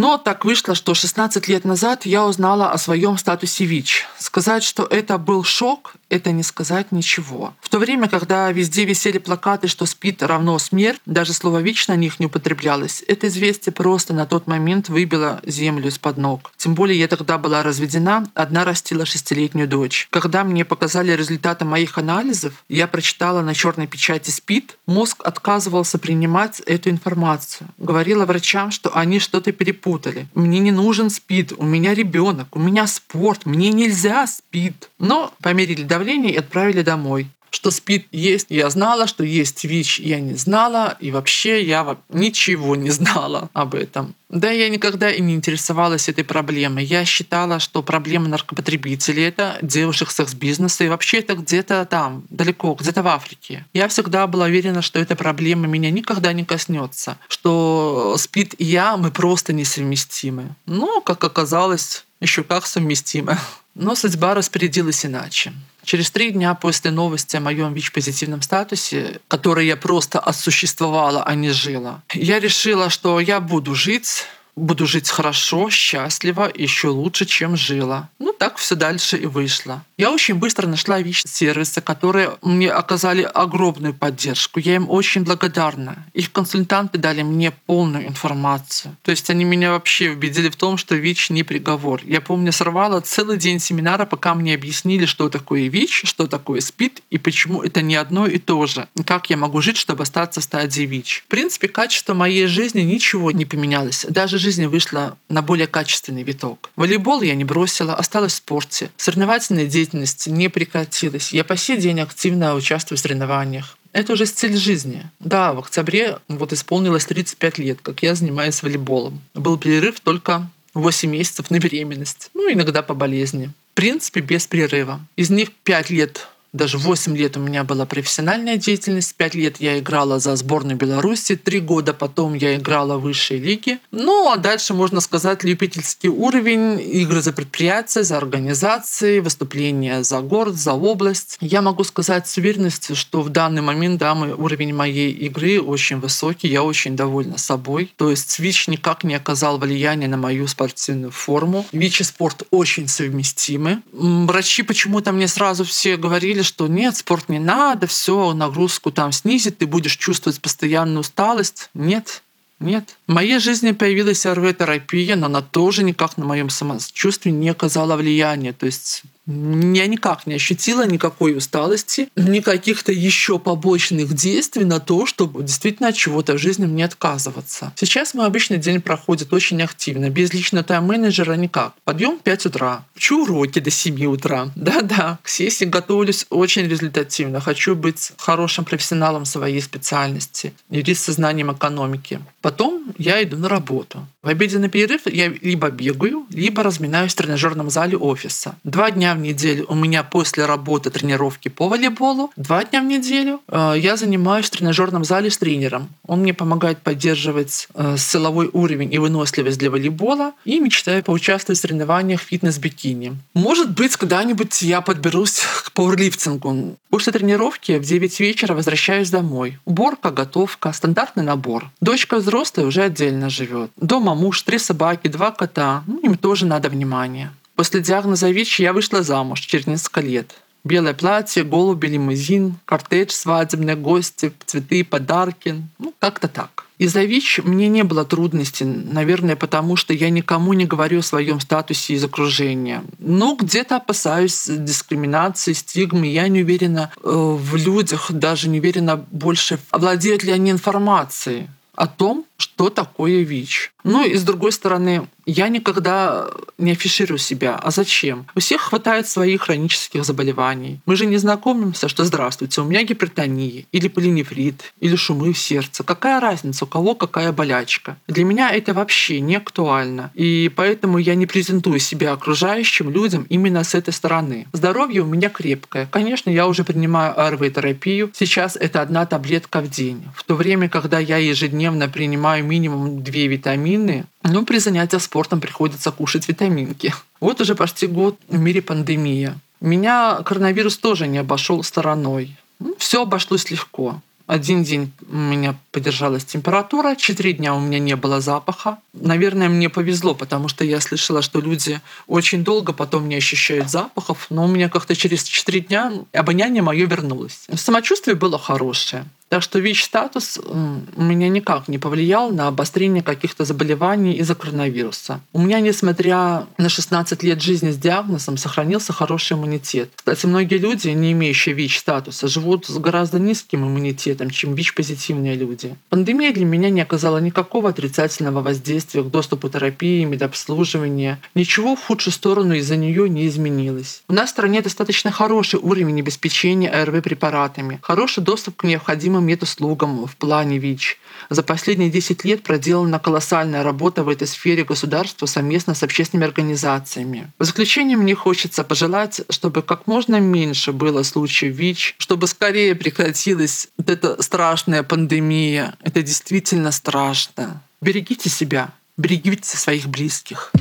Но 0.00 0.16
так 0.16 0.46
вышло, 0.46 0.74
что 0.74 0.94
16 0.94 1.46
лет 1.48 1.66
назад 1.66 2.06
я 2.06 2.24
узнала 2.24 2.72
о 2.72 2.78
своем 2.78 3.18
статусе 3.18 3.66
ВИЧ. 3.66 4.06
Сказать, 4.16 4.62
что 4.62 4.84
это 4.84 5.18
был 5.18 5.44
шок, 5.44 5.92
это 6.10 6.32
не 6.32 6.42
сказать 6.42 6.92
ничего. 6.92 7.54
В 7.60 7.68
то 7.68 7.78
время, 7.78 8.08
когда 8.08 8.50
везде 8.52 8.84
висели 8.84 9.18
плакаты, 9.18 9.68
что 9.68 9.86
СПИД 9.86 10.24
равно 10.24 10.58
смерть, 10.58 11.00
даже 11.06 11.32
слово 11.32 11.62
ВИЧ 11.62 11.88
на 11.88 11.96
них 11.96 12.20
не 12.20 12.26
употреблялось, 12.26 13.02
это 13.06 13.28
известие 13.28 13.72
просто 13.72 14.12
на 14.12 14.26
тот 14.26 14.46
момент 14.46 14.88
выбило 14.88 15.40
землю 15.46 15.88
из-под 15.88 16.18
ног. 16.18 16.52
Тем 16.56 16.74
более 16.74 16.98
я 16.98 17.08
тогда 17.08 17.38
была 17.38 17.62
разведена, 17.62 18.28
одна 18.34 18.64
растила 18.64 19.06
шестилетнюю 19.06 19.68
дочь. 19.68 20.08
Когда 20.10 20.44
мне 20.44 20.64
показали 20.64 21.12
результаты 21.12 21.64
моих 21.64 21.96
анализов, 21.96 22.64
я 22.68 22.86
прочитала 22.86 23.40
на 23.40 23.54
черной 23.54 23.86
печати 23.86 24.30
СПИД, 24.30 24.76
мозг 24.86 25.22
отказывался 25.24 25.98
принимать 25.98 26.60
эту 26.66 26.90
информацию. 26.90 27.68
Говорила 27.78 28.26
врачам, 28.26 28.72
что 28.72 28.94
они 28.96 29.20
что-то 29.20 29.52
перепутали. 29.52 30.26
Мне 30.34 30.58
не 30.58 30.72
нужен 30.72 31.08
СПИД, 31.08 31.52
у 31.56 31.64
меня 31.64 31.94
ребенок, 31.94 32.56
у 32.56 32.58
меня 32.58 32.86
спорт, 32.88 33.46
мне 33.46 33.70
нельзя 33.70 34.26
СПИД. 34.26 34.90
Но 34.98 35.32
померили 35.40 35.84
давление 35.84 35.99
давление 36.00 36.32
и 36.32 36.38
отправили 36.38 36.82
домой. 36.82 37.28
Что 37.50 37.72
СПИД 37.72 38.06
есть, 38.12 38.46
я 38.48 38.70
знала, 38.70 39.08
что 39.08 39.24
есть 39.24 39.64
ВИЧ, 39.64 39.98
я 40.00 40.20
не 40.20 40.34
знала, 40.34 40.96
и 41.00 41.10
вообще 41.10 41.62
я 41.64 41.98
ничего 42.08 42.76
не 42.76 42.90
знала 42.90 43.50
об 43.52 43.74
этом. 43.74 44.14
Да, 44.28 44.50
я 44.50 44.68
никогда 44.68 45.10
и 45.10 45.20
не 45.20 45.34
интересовалась 45.34 46.08
этой 46.08 46.22
проблемой. 46.22 46.84
Я 46.84 47.04
считала, 47.04 47.58
что 47.58 47.82
проблема 47.82 48.28
наркопотребителей— 48.28 49.24
это 49.24 49.58
девушек 49.62 50.12
секс-бизнеса, 50.12 50.84
и 50.84 50.88
вообще 50.88 51.18
это 51.18 51.34
где-то 51.34 51.84
там, 51.90 52.22
далеко, 52.30 52.74
где-то 52.74 53.02
в 53.02 53.08
Африке. 53.08 53.66
Я 53.74 53.88
всегда 53.88 54.28
была 54.28 54.44
уверена, 54.44 54.80
что 54.80 55.00
эта 55.00 55.16
проблема 55.16 55.66
меня 55.66 55.90
никогда 55.90 56.32
не 56.32 56.44
коснется, 56.44 57.18
что 57.28 58.14
СПИД 58.16 58.54
и 58.58 58.64
я, 58.64 58.96
мы 58.96 59.10
просто 59.10 59.52
несовместимы. 59.52 60.54
Но, 60.66 61.00
как 61.00 61.24
оказалось, 61.24 62.04
еще 62.20 62.44
как 62.44 62.66
совместимы. 62.66 63.36
Но 63.74 63.94
судьба 63.94 64.34
распорядилась 64.34 65.04
иначе. 65.06 65.52
Через 65.90 66.12
три 66.12 66.30
дня 66.30 66.54
после 66.54 66.92
новости 66.92 67.34
о 67.34 67.40
моем 67.40 67.74
ВИЧ-позитивном 67.74 68.42
статусе, 68.42 69.20
который 69.26 69.66
я 69.66 69.76
просто 69.76 70.20
осуществовала, 70.20 71.24
а 71.24 71.34
не 71.34 71.50
жила, 71.50 72.04
я 72.14 72.38
решила, 72.38 72.90
что 72.90 73.18
я 73.18 73.40
буду 73.40 73.74
жить 73.74 74.28
буду 74.60 74.86
жить 74.86 75.08
хорошо, 75.08 75.70
счастливо, 75.70 76.50
еще 76.54 76.88
лучше, 76.88 77.26
чем 77.26 77.56
жила. 77.56 78.08
Ну, 78.18 78.32
так 78.32 78.56
все 78.56 78.74
дальше 78.74 79.16
и 79.16 79.26
вышло. 79.26 79.82
Я 79.96 80.10
очень 80.10 80.34
быстро 80.34 80.66
нашла 80.66 81.00
ВИЧ-сервисы, 81.00 81.80
которые 81.80 82.38
мне 82.42 82.70
оказали 82.70 83.22
огромную 83.22 83.94
поддержку. 83.94 84.60
Я 84.60 84.76
им 84.76 84.88
очень 84.88 85.24
благодарна. 85.24 86.06
Их 86.14 86.32
консультанты 86.32 86.98
дали 86.98 87.22
мне 87.22 87.50
полную 87.50 88.06
информацию. 88.06 88.96
То 89.02 89.10
есть 89.10 89.28
они 89.30 89.44
меня 89.44 89.72
вообще 89.72 90.10
убедили 90.10 90.48
в 90.48 90.56
том, 90.56 90.76
что 90.76 90.94
ВИЧ 90.94 91.30
не 91.30 91.42
приговор. 91.42 92.00
Я 92.04 92.20
помню, 92.20 92.52
сорвала 92.52 93.00
целый 93.00 93.36
день 93.36 93.60
семинара, 93.60 94.06
пока 94.06 94.34
мне 94.34 94.54
объяснили, 94.54 95.06
что 95.06 95.28
такое 95.28 95.68
ВИЧ, 95.68 96.02
что 96.04 96.26
такое 96.26 96.60
СПИД 96.60 97.02
и 97.10 97.18
почему 97.18 97.62
это 97.62 97.82
не 97.82 97.96
одно 97.96 98.26
и 98.26 98.38
то 98.38 98.66
же. 98.66 98.88
Как 99.04 99.30
я 99.30 99.36
могу 99.36 99.60
жить, 99.60 99.76
чтобы 99.76 100.02
остаться 100.04 100.40
в 100.40 100.44
стадии 100.44 100.82
ВИЧ. 100.82 101.24
В 101.26 101.30
принципе, 101.30 101.68
качество 101.68 102.14
моей 102.14 102.46
жизни 102.46 102.80
ничего 102.80 103.30
не 103.30 103.44
поменялось. 103.44 104.06
Даже 104.08 104.38
жизнь 104.38 104.49
жизни 104.50 104.66
вышла 104.66 105.16
на 105.28 105.42
более 105.42 105.68
качественный 105.68 106.24
виток. 106.24 106.70
Волейбол 106.74 107.22
я 107.22 107.36
не 107.36 107.44
бросила, 107.44 107.94
осталась 107.94 108.32
в 108.32 108.36
спорте. 108.36 108.90
Соревновательная 108.96 109.66
деятельность 109.66 110.26
не 110.26 110.48
прекратилась. 110.48 111.32
Я 111.32 111.44
по 111.44 111.56
сей 111.56 111.76
день 111.76 112.00
активно 112.00 112.56
участвую 112.56 112.98
в 112.98 113.00
соревнованиях. 113.00 113.78
Это 113.92 114.12
уже 114.12 114.26
стиль 114.26 114.56
жизни. 114.56 115.08
Да, 115.20 115.52
в 115.52 115.60
октябре 115.60 116.18
вот 116.26 116.52
исполнилось 116.52 117.06
35 117.06 117.58
лет, 117.58 117.78
как 117.80 118.02
я 118.02 118.16
занимаюсь 118.16 118.60
волейболом. 118.60 119.20
Был 119.34 119.56
перерыв 119.56 120.00
только 120.00 120.50
8 120.74 121.08
месяцев 121.08 121.48
на 121.50 121.60
беременность, 121.60 122.30
ну, 122.34 122.52
иногда 122.52 122.82
по 122.82 122.94
болезни. 122.94 123.52
В 123.72 123.74
принципе, 123.74 124.20
без 124.20 124.48
перерыва. 124.48 125.00
Из 125.14 125.30
них 125.30 125.52
5 125.62 125.90
лет 125.90 126.26
даже 126.52 126.78
8 126.78 127.16
лет 127.16 127.36
у 127.36 127.40
меня 127.40 127.64
была 127.64 127.86
профессиональная 127.86 128.56
деятельность, 128.56 129.14
5 129.14 129.34
лет 129.34 129.60
я 129.60 129.78
играла 129.78 130.18
за 130.18 130.34
сборную 130.36 130.76
Беларуси, 130.76 131.36
3 131.36 131.60
года 131.60 131.94
потом 131.94 132.34
я 132.34 132.56
играла 132.56 132.96
в 132.96 133.02
высшей 133.02 133.38
лиге. 133.38 133.78
Ну, 133.90 134.30
а 134.30 134.36
дальше, 134.36 134.74
можно 134.74 135.00
сказать, 135.00 135.44
любительский 135.44 136.08
уровень, 136.08 136.80
игры 136.80 137.22
за 137.22 137.32
предприятия, 137.32 138.02
за 138.02 138.16
организации, 138.16 139.20
выступления 139.20 140.02
за 140.02 140.20
город, 140.20 140.56
за 140.56 140.72
область. 140.72 141.38
Я 141.40 141.62
могу 141.62 141.84
сказать 141.84 142.28
с 142.28 142.36
уверенностью, 142.36 142.96
что 142.96 143.22
в 143.22 143.28
данный 143.28 143.62
момент, 143.62 143.98
да, 143.98 144.14
мой 144.14 144.32
уровень 144.32 144.74
моей 144.74 145.12
игры 145.12 145.60
очень 145.60 146.00
высокий, 146.00 146.48
я 146.48 146.62
очень 146.62 146.96
довольна 146.96 147.38
собой. 147.38 147.92
То 147.96 148.10
есть 148.10 148.38
ВИЧ 148.38 148.68
никак 148.68 149.04
не 149.04 149.14
оказал 149.14 149.58
влияния 149.58 150.08
на 150.08 150.16
мою 150.16 150.46
спортивную 150.48 151.12
форму. 151.12 151.66
ВИЧ 151.72 152.00
и 152.00 152.04
спорт 152.04 152.42
очень 152.50 152.88
совместимы. 152.88 153.82
Врачи 153.92 154.62
почему-то 154.62 155.12
мне 155.12 155.28
сразу 155.28 155.64
все 155.64 155.96
говорили, 155.96 156.39
говорили, 156.40 156.42
что 156.42 156.68
нет, 156.68 156.96
спорт 156.96 157.28
не 157.28 157.38
надо, 157.38 157.86
все, 157.86 158.32
нагрузку 158.32 158.90
там 158.90 159.12
снизит, 159.12 159.58
ты 159.58 159.66
будешь 159.66 159.96
чувствовать 159.96 160.40
постоянную 160.40 161.00
усталость. 161.00 161.70
Нет, 161.74 162.22
нет. 162.60 162.96
В 163.06 163.12
моей 163.12 163.38
жизни 163.38 163.72
появилась 163.72 164.26
РВ-терапия, 164.26 165.16
но 165.16 165.26
она 165.26 165.42
тоже 165.42 165.82
никак 165.82 166.16
на 166.16 166.24
моем 166.24 166.50
самочувствии 166.50 167.30
не 167.32 167.50
оказала 167.50 167.96
влияния. 167.96 168.52
То 168.52 168.66
есть 168.66 169.02
я 169.26 169.86
никак 169.86 170.26
не 170.26 170.34
ощутила 170.34 170.86
никакой 170.86 171.36
усталости, 171.36 172.08
ни 172.16 172.40
каких-то 172.40 172.92
еще 172.92 173.38
побочных 173.38 174.14
действий 174.14 174.64
на 174.64 174.80
то, 174.80 175.06
чтобы 175.06 175.42
действительно 175.42 175.88
от 175.88 175.96
чего-то 175.96 176.34
в 176.34 176.38
жизни 176.38 176.66
мне 176.66 176.84
отказываться. 176.84 177.72
Сейчас 177.76 178.14
мой 178.14 178.26
обычный 178.26 178.58
день 178.58 178.80
проходит 178.80 179.32
очень 179.32 179.62
активно, 179.62 180.10
без 180.10 180.32
личного 180.32 180.64
тайм-менеджера 180.64 181.34
никак. 181.34 181.74
Подъем 181.84 182.18
в 182.18 182.22
5 182.22 182.46
утра, 182.46 182.84
учу 182.96 183.22
уроки 183.22 183.58
до 183.58 183.70
7 183.70 184.04
утра. 184.06 184.50
Да-да, 184.56 185.18
к 185.22 185.28
сессии 185.28 185.64
готовлюсь 185.64 186.26
очень 186.30 186.66
результативно. 186.66 187.40
Хочу 187.40 187.76
быть 187.76 188.12
хорошим 188.16 188.64
профессионалом 188.64 189.24
своей 189.24 189.60
специальности, 189.60 190.52
юрист 190.70 191.04
со 191.04 191.12
знанием 191.12 191.52
экономики. 191.52 192.20
Потом 192.40 192.94
я 192.98 193.22
иду 193.22 193.36
на 193.36 193.48
работу. 193.48 194.06
В 194.22 194.28
обеденный 194.28 194.68
перерыв 194.68 195.02
я 195.06 195.28
либо 195.28 195.70
бегаю, 195.70 196.26
либо 196.30 196.62
разминаюсь 196.62 197.12
в 197.12 197.16
тренажерном 197.16 197.70
зале 197.70 197.96
офиса. 197.96 198.56
Два 198.64 198.90
дня 198.90 199.09
в 199.14 199.20
неделю 199.20 199.66
у 199.68 199.74
меня 199.74 200.02
после 200.02 200.46
работы 200.46 200.90
тренировки 200.90 201.48
по 201.48 201.68
волейболу. 201.68 202.30
Два 202.36 202.64
дня 202.64 202.80
в 202.80 202.84
неделю 202.84 203.40
э, 203.48 203.74
я 203.78 203.96
занимаюсь 203.96 204.46
в 204.46 204.50
тренажерном 204.50 205.04
зале 205.04 205.30
с 205.30 205.38
тренером. 205.38 205.88
Он 206.06 206.20
мне 206.20 206.34
помогает 206.34 206.78
поддерживать 206.78 207.68
э, 207.74 207.96
силовой 207.98 208.50
уровень 208.52 208.92
и 208.92 208.98
выносливость 208.98 209.58
для 209.58 209.70
волейбола. 209.70 210.32
И 210.44 210.60
мечтаю 210.60 211.02
поучаствовать 211.02 211.58
в 211.58 211.62
соревнованиях 211.62 212.20
фитнес-бикини. 212.20 213.16
Может 213.34 213.70
быть, 213.70 213.96
когда-нибудь 213.96 214.62
я 214.62 214.80
подберусь 214.80 215.40
к 215.64 215.72
пауэрлифтингу. 215.72 216.76
После 216.90 217.12
тренировки 217.12 217.78
в 217.78 217.82
9 217.82 218.20
вечера 218.20 218.54
возвращаюсь 218.54 219.10
домой. 219.10 219.58
Уборка, 219.64 220.10
готовка, 220.10 220.72
стандартный 220.72 221.22
набор. 221.22 221.70
Дочка 221.80 222.16
взрослая 222.16 222.66
уже 222.66 222.82
отдельно 222.82 223.30
живет. 223.30 223.70
Дома 223.76 224.14
муж, 224.14 224.42
три 224.42 224.58
собаки, 224.58 225.08
два 225.08 225.30
кота. 225.30 225.84
Ну, 225.86 225.98
им 226.00 226.16
тоже 226.16 226.46
надо 226.46 226.68
внимание. 226.68 227.30
После 227.60 227.82
диагноза 227.82 228.30
ВИЧ 228.30 228.60
я 228.60 228.72
вышла 228.72 229.02
замуж 229.02 229.40
через 229.40 229.66
несколько 229.66 230.00
лет. 230.00 230.34
Белое 230.64 230.94
платье, 230.94 231.44
голуби, 231.44 231.88
лимузин, 231.88 232.54
кортеж 232.64 233.10
свадебные, 233.10 233.76
гости, 233.76 234.32
цветы, 234.46 234.82
подарки. 234.82 235.62
Ну, 235.78 235.92
как-то 235.98 236.26
так. 236.26 236.64
Из-за 236.78 237.02
ВИЧ 237.04 237.40
мне 237.44 237.68
не 237.68 237.84
было 237.84 238.06
трудностей, 238.06 238.64
наверное, 238.64 239.36
потому 239.36 239.76
что 239.76 239.92
я 239.92 240.08
никому 240.08 240.54
не 240.54 240.64
говорю 240.64 241.00
о 241.00 241.02
своем 241.02 241.38
статусе 241.38 241.92
из 241.92 242.02
окружения. 242.02 242.82
Но 242.98 243.36
где-то 243.36 243.76
опасаюсь 243.76 244.46
дискриминации, 244.48 245.52
стигмы. 245.52 246.06
Я 246.06 246.28
не 246.28 246.40
уверена 246.40 246.90
э, 246.96 247.10
в 247.10 247.56
людях, 247.56 248.10
даже 248.10 248.48
не 248.48 248.60
уверена 248.60 248.96
больше, 248.96 249.58
овладеют 249.70 250.22
ли 250.22 250.32
они 250.32 250.50
информацией 250.50 251.48
о 251.74 251.86
том, 251.86 252.24
что 252.40 252.70
такое 252.70 253.22
ВИЧ. 253.22 253.72
Ну 253.84 254.04
и 254.04 254.14
с 254.14 254.22
другой 254.24 254.52
стороны, 254.52 255.06
я 255.26 255.48
никогда 255.48 256.28
не 256.58 256.72
афиширую 256.72 257.18
себя. 257.18 257.56
А 257.56 257.70
зачем? 257.70 258.26
У 258.34 258.40
всех 258.40 258.62
хватает 258.62 259.08
своих 259.08 259.42
хронических 259.42 260.04
заболеваний. 260.04 260.80
Мы 260.86 260.96
же 260.96 261.06
не 261.06 261.18
знакомимся, 261.18 261.88
что 261.88 262.04
здравствуйте, 262.04 262.60
у 262.60 262.64
меня 262.64 262.82
гипертония, 262.82 263.64
или 263.72 263.88
полинефрит, 263.88 264.72
или 264.80 264.96
шумы 264.96 265.32
в 265.32 265.38
сердце. 265.38 265.84
Какая 265.84 266.20
разница, 266.20 266.64
у 266.64 266.68
кого 266.68 266.94
какая 266.94 267.32
болячка? 267.32 267.96
Для 268.08 268.24
меня 268.24 268.50
это 268.50 268.74
вообще 268.74 269.20
не 269.20 269.36
актуально. 269.36 270.10
И 270.14 270.50
поэтому 270.54 270.98
я 270.98 271.14
не 271.14 271.26
презентую 271.26 271.78
себя 271.78 272.12
окружающим 272.12 272.90
людям 272.90 273.26
именно 273.28 273.64
с 273.64 273.74
этой 273.74 273.92
стороны. 273.92 274.46
Здоровье 274.52 275.02
у 275.02 275.06
меня 275.06 275.28
крепкое. 275.28 275.86
Конечно, 275.90 276.30
я 276.30 276.46
уже 276.46 276.64
принимаю 276.64 277.18
АРВ-терапию. 277.18 278.10
Сейчас 278.14 278.56
это 278.56 278.82
одна 278.82 279.06
таблетка 279.06 279.60
в 279.60 279.70
день. 279.70 280.02
В 280.14 280.24
то 280.24 280.34
время, 280.34 280.68
когда 280.68 280.98
я 280.98 281.18
ежедневно 281.18 281.88
принимаю 281.88 282.29
минимум 282.38 283.02
две 283.02 283.26
витамины, 283.26 284.04
ну, 284.22 284.44
при 284.44 284.58
занятиях 284.58 285.02
спортом 285.02 285.40
приходится 285.40 285.90
кушать 285.90 286.28
витаминки. 286.28 286.94
Вот 287.20 287.40
уже 287.40 287.54
почти 287.54 287.86
год 287.86 288.16
в 288.28 288.38
мире 288.38 288.62
пандемия. 288.62 289.38
Меня 289.60 290.20
коронавирус 290.24 290.78
тоже 290.78 291.06
не 291.06 291.18
обошел 291.18 291.62
стороной. 291.62 292.36
Все 292.78 293.02
обошлось 293.02 293.50
легко. 293.50 294.00
Один 294.30 294.62
день 294.62 294.92
у 295.10 295.16
меня 295.16 295.56
подержалась 295.72 296.24
температура, 296.24 296.94
четыре 296.94 297.32
дня 297.32 297.52
у 297.52 297.58
меня 297.58 297.80
не 297.80 297.96
было 297.96 298.20
запаха. 298.20 298.78
Наверное, 298.92 299.48
мне 299.48 299.68
повезло, 299.68 300.14
потому 300.14 300.46
что 300.46 300.64
я 300.64 300.80
слышала, 300.80 301.20
что 301.20 301.40
люди 301.40 301.80
очень 302.06 302.44
долго 302.44 302.72
потом 302.72 303.08
не 303.08 303.16
ощущают 303.16 303.68
запахов, 303.68 304.28
но 304.30 304.44
у 304.44 304.46
меня 304.46 304.68
как-то 304.68 304.94
через 304.94 305.24
четыре 305.24 305.58
дня 305.58 305.92
обоняние 306.12 306.62
мое 306.62 306.86
вернулось. 306.86 307.48
Самочувствие 307.56 308.14
было 308.14 308.38
хорошее. 308.38 309.04
Так 309.30 309.44
что 309.44 309.60
ВИЧ-статус 309.60 310.40
у 310.44 311.02
меня 311.02 311.28
никак 311.28 311.68
не 311.68 311.78
повлиял 311.78 312.32
на 312.32 312.48
обострение 312.48 313.00
каких-то 313.00 313.44
заболеваний 313.44 314.14
из-за 314.14 314.34
коронавируса. 314.34 315.20
У 315.32 315.40
меня, 315.40 315.60
несмотря 315.60 316.48
на 316.58 316.68
16 316.68 317.22
лет 317.22 317.40
жизни 317.40 317.70
с 317.70 317.76
диагнозом, 317.76 318.36
сохранился 318.36 318.92
хороший 318.92 319.34
иммунитет. 319.34 319.92
Кстати, 319.94 320.26
многие 320.26 320.58
люди, 320.58 320.88
не 320.88 321.12
имеющие 321.12 321.54
ВИЧ-статуса, 321.54 322.26
живут 322.26 322.66
с 322.66 322.76
гораздо 322.78 323.20
низким 323.20 323.64
иммунитетом, 323.64 324.19
чем 324.28 324.54
ВИЧ-позитивные 324.54 325.36
люди. 325.36 325.74
Пандемия 325.88 326.32
для 326.34 326.44
меня 326.44 326.68
не 326.68 326.82
оказала 326.82 327.16
никакого 327.16 327.70
отрицательного 327.70 328.42
воздействия 328.42 329.02
к 329.02 329.10
доступу 329.10 329.48
терапии, 329.48 330.04
медобслуживания. 330.04 331.18
Ничего 331.34 331.76
в 331.76 331.82
худшую 331.82 332.12
сторону 332.12 332.54
из-за 332.54 332.76
нее 332.76 333.08
не 333.08 333.26
изменилось. 333.26 334.02
У 334.08 334.12
нас 334.12 334.28
в 334.28 334.32
стране 334.32 334.60
достаточно 334.60 335.10
хороший 335.10 335.58
уровень 335.60 336.00
обеспечения 336.00 336.68
АРВ-препаратами, 336.68 337.78
хороший 337.82 338.22
доступ 338.22 338.56
к 338.56 338.64
необходимым 338.64 339.24
медуслугам 339.24 340.06
в 340.06 340.16
плане 340.16 340.58
ВИЧ. 340.58 340.98
За 341.30 341.42
последние 341.42 341.90
10 341.90 342.24
лет 342.24 342.42
проделана 342.42 342.98
колоссальная 342.98 343.62
работа 343.62 344.02
в 344.02 344.08
этой 344.08 344.26
сфере 344.26 344.64
государства 344.64 345.26
совместно 345.26 345.74
с 345.74 345.82
общественными 345.82 346.26
организациями. 346.26 347.32
В 347.38 347.44
заключение 347.44 347.96
мне 347.96 348.14
хочется 348.14 348.64
пожелать, 348.64 349.20
чтобы 349.30 349.62
как 349.62 349.86
можно 349.86 350.18
меньше 350.18 350.72
было 350.72 351.02
случаев 351.02 351.54
ВИЧ, 351.54 351.94
чтобы 351.98 352.26
скорее 352.26 352.74
прекратилась 352.74 353.68
вот 353.76 353.90
эта 353.90 354.09
страшная 354.18 354.82
пандемия. 354.82 355.74
Это 355.82 356.02
действительно 356.02 356.72
страшно. 356.72 357.62
Берегите 357.80 358.28
себя, 358.28 358.70
берегите 358.96 359.56
своих 359.56 359.88
близких. 359.88 360.52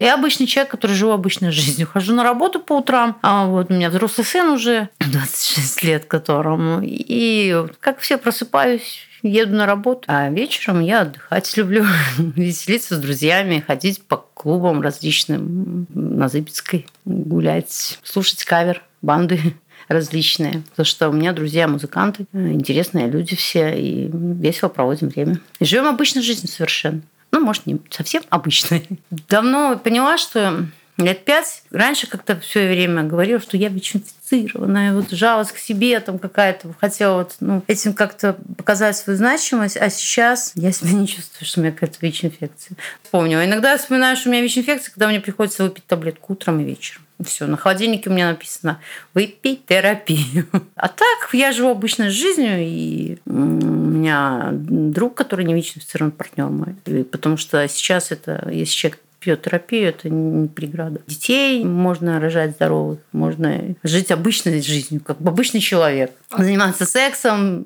Я 0.00 0.14
обычный 0.14 0.46
человек, 0.46 0.70
который 0.70 0.94
живу 0.96 1.12
обычной 1.12 1.50
жизнью. 1.50 1.88
Хожу 1.90 2.14
на 2.14 2.22
работу 2.24 2.60
по 2.60 2.74
утрам, 2.74 3.16
а 3.22 3.46
вот 3.46 3.70
у 3.70 3.74
меня 3.74 3.88
взрослый 3.88 4.26
сын 4.26 4.50
уже 4.50 4.90
26 4.98 5.82
лет 5.82 6.04
которому. 6.04 6.80
И 6.82 7.64
как 7.80 8.00
все 8.00 8.18
просыпаюсь, 8.18 9.06
еду 9.22 9.54
на 9.54 9.64
работу, 9.64 10.02
а 10.06 10.28
вечером 10.28 10.80
я 10.80 11.02
отдыхать 11.02 11.56
люблю, 11.56 11.86
веселиться 12.18 12.96
с 12.96 12.98
друзьями, 12.98 13.64
ходить 13.66 14.02
по 14.02 14.18
клубам 14.18 14.82
различным 14.82 15.86
на 15.94 16.28
Зыбецкой, 16.28 16.86
гулять, 17.04 17.98
слушать 18.02 18.44
кавер, 18.44 18.82
банды 19.00 19.54
различные. 19.88 20.62
Потому 20.70 20.86
что 20.86 21.08
у 21.08 21.12
меня 21.12 21.32
друзья 21.32 21.68
музыканты, 21.68 22.26
интересные 22.32 23.08
люди 23.08 23.36
все, 23.36 23.74
и 23.78 24.10
весело 24.12 24.68
проводим 24.68 25.08
время. 25.08 25.40
И 25.60 25.64
живем 25.64 25.86
обычной 25.86 26.22
жизнью 26.22 26.48
совершенно. 26.48 27.02
Ну, 27.32 27.40
может, 27.40 27.66
не 27.66 27.80
совсем 27.90 28.22
обычной. 28.30 28.86
Давно 29.28 29.76
поняла, 29.76 30.18
что 30.18 30.66
лет 30.96 31.24
пять 31.24 31.62
раньше 31.70 32.06
как-то 32.06 32.38
все 32.38 32.68
время 32.68 33.02
говорила, 33.02 33.40
что 33.40 33.56
я 33.56 33.68
ВИЧ-инфицированная, 33.68 34.94
вот 34.94 35.10
жалость 35.10 35.52
к 35.52 35.58
себе 35.58 35.98
там 36.00 36.18
какая-то, 36.18 36.72
хотела 36.80 37.18
вот, 37.18 37.36
ну, 37.40 37.62
этим 37.66 37.94
как-то 37.94 38.36
показать 38.56 38.96
свою 38.96 39.16
значимость, 39.16 39.76
а 39.76 39.90
сейчас 39.90 40.52
я 40.54 40.72
себя 40.72 40.92
не 40.92 41.08
чувствую, 41.08 41.46
что 41.46 41.60
у 41.60 41.62
меня 41.64 41.72
какая-то 41.72 41.98
ВИЧ-инфекция. 42.00 42.76
Помню, 43.10 43.44
иногда 43.44 43.76
вспоминаю, 43.76 44.16
что 44.16 44.28
у 44.28 44.32
меня 44.32 44.42
ВИЧ-инфекция, 44.42 44.92
когда 44.92 45.08
мне 45.08 45.20
приходится 45.20 45.64
выпить 45.64 45.86
таблетку 45.86 46.34
утром 46.34 46.60
и 46.60 46.64
вечером. 46.64 47.03
Все, 47.24 47.46
на 47.46 47.56
холодильнике 47.56 48.10
у 48.10 48.12
меня 48.12 48.28
написано 48.28 48.80
«выпей 49.14 49.60
терапию». 49.66 50.46
А 50.76 50.88
так 50.88 51.32
я 51.32 51.52
живу 51.52 51.70
обычной 51.70 52.10
жизнью, 52.10 52.58
и 52.58 53.18
у 53.26 53.32
меня 53.32 54.50
друг, 54.52 55.14
который 55.14 55.44
не 55.44 55.54
ВИЧ-инфицирован 55.54 56.10
партнер 56.10 56.48
мой. 56.48 56.74
И 56.84 57.02
потому 57.04 57.36
что 57.36 57.66
сейчас 57.68 58.10
это, 58.12 58.48
если 58.50 58.72
человек 58.72 59.00
пьет 59.24 59.42
терапию, 59.42 59.88
это 59.88 60.10
не 60.10 60.48
преграда. 60.48 61.00
Детей 61.06 61.64
можно 61.64 62.20
рожать 62.20 62.52
здоровых, 62.52 62.98
можно 63.12 63.74
жить 63.82 64.10
обычной 64.10 64.60
жизнью, 64.62 65.00
как 65.00 65.18
обычный 65.20 65.60
человек. 65.60 66.12
Заниматься 66.36 66.84
сексом, 66.84 67.64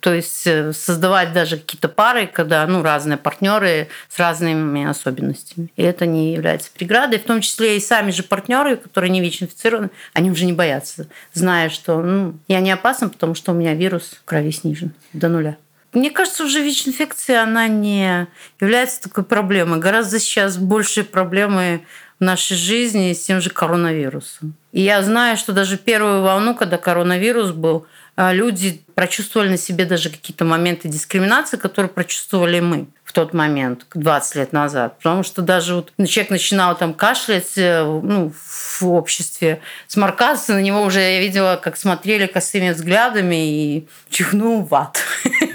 то 0.00 0.14
есть 0.14 0.46
э, 0.46 0.72
создавать 0.72 1.32
даже 1.34 1.58
какие-то 1.58 1.88
пары, 1.88 2.26
когда 2.26 2.66
ну, 2.66 2.82
разные 2.82 3.18
партнеры 3.18 3.88
с 4.08 4.18
разными 4.18 4.86
особенностями. 4.86 5.70
И 5.76 5.82
это 5.82 6.06
не 6.06 6.32
является 6.32 6.70
преградой. 6.72 7.18
В 7.18 7.24
том 7.24 7.42
числе 7.42 7.76
и 7.76 7.80
сами 7.80 8.10
же 8.10 8.22
партнеры, 8.22 8.76
которые 8.76 9.10
не 9.10 9.20
ВИЧ-инфицированы, 9.20 9.90
они 10.14 10.30
уже 10.30 10.46
не 10.46 10.54
боятся, 10.54 11.06
зная, 11.34 11.68
что 11.68 12.00
ну, 12.00 12.34
я 12.48 12.60
не 12.60 12.70
опасна, 12.70 13.10
потому 13.10 13.34
что 13.34 13.52
у 13.52 13.54
меня 13.54 13.74
вирус 13.74 14.16
в 14.18 14.24
крови 14.24 14.52
снижен 14.52 14.92
до 15.12 15.28
нуля. 15.28 15.56
Мне 15.92 16.10
кажется, 16.10 16.44
уже 16.44 16.60
ВИЧ-инфекция, 16.62 17.42
она 17.42 17.66
не 17.66 18.26
является 18.60 19.02
такой 19.02 19.24
проблемой. 19.24 19.80
Гораздо 19.80 20.18
сейчас 20.18 20.58
больше 20.58 21.02
проблемы 21.02 21.82
в 22.20 22.24
нашей 22.24 22.56
жизни 22.56 23.12
с 23.12 23.24
тем 23.24 23.40
же 23.40 23.50
коронавирусом. 23.50 24.54
И 24.72 24.82
я 24.82 25.02
знаю, 25.02 25.36
что 25.36 25.52
даже 25.52 25.78
первую 25.78 26.22
волну, 26.22 26.54
когда 26.54 26.76
коронавирус 26.76 27.52
был, 27.52 27.86
а, 28.16 28.32
люди 28.32 28.82
прочувствовали 28.96 29.50
на 29.50 29.56
себе 29.56 29.84
даже 29.84 30.10
какие-то 30.10 30.44
моменты 30.44 30.88
дискриминации, 30.88 31.56
которые 31.56 31.88
прочувствовали 31.88 32.58
мы 32.58 32.88
в 33.04 33.12
тот 33.12 33.32
момент, 33.32 33.86
20 33.94 34.34
лет 34.34 34.52
назад. 34.52 34.98
Потому 34.98 35.22
что 35.22 35.40
даже 35.40 35.76
вот 35.76 35.92
человек 36.06 36.30
начинал 36.30 36.76
там 36.76 36.92
кашлять 36.92 37.56
э, 37.56 37.84
ну, 37.84 38.32
в 38.32 38.82
обществе, 38.82 39.60
сморкаться, 39.86 40.52
на 40.52 40.60
него 40.60 40.82
уже 40.82 41.00
я 41.00 41.20
видела, 41.20 41.58
как 41.62 41.76
смотрели 41.76 42.26
косыми 42.26 42.70
взглядами 42.70 43.48
и 43.48 43.88
чихнул 44.10 44.62
в 44.62 44.74
ад. 44.74 44.98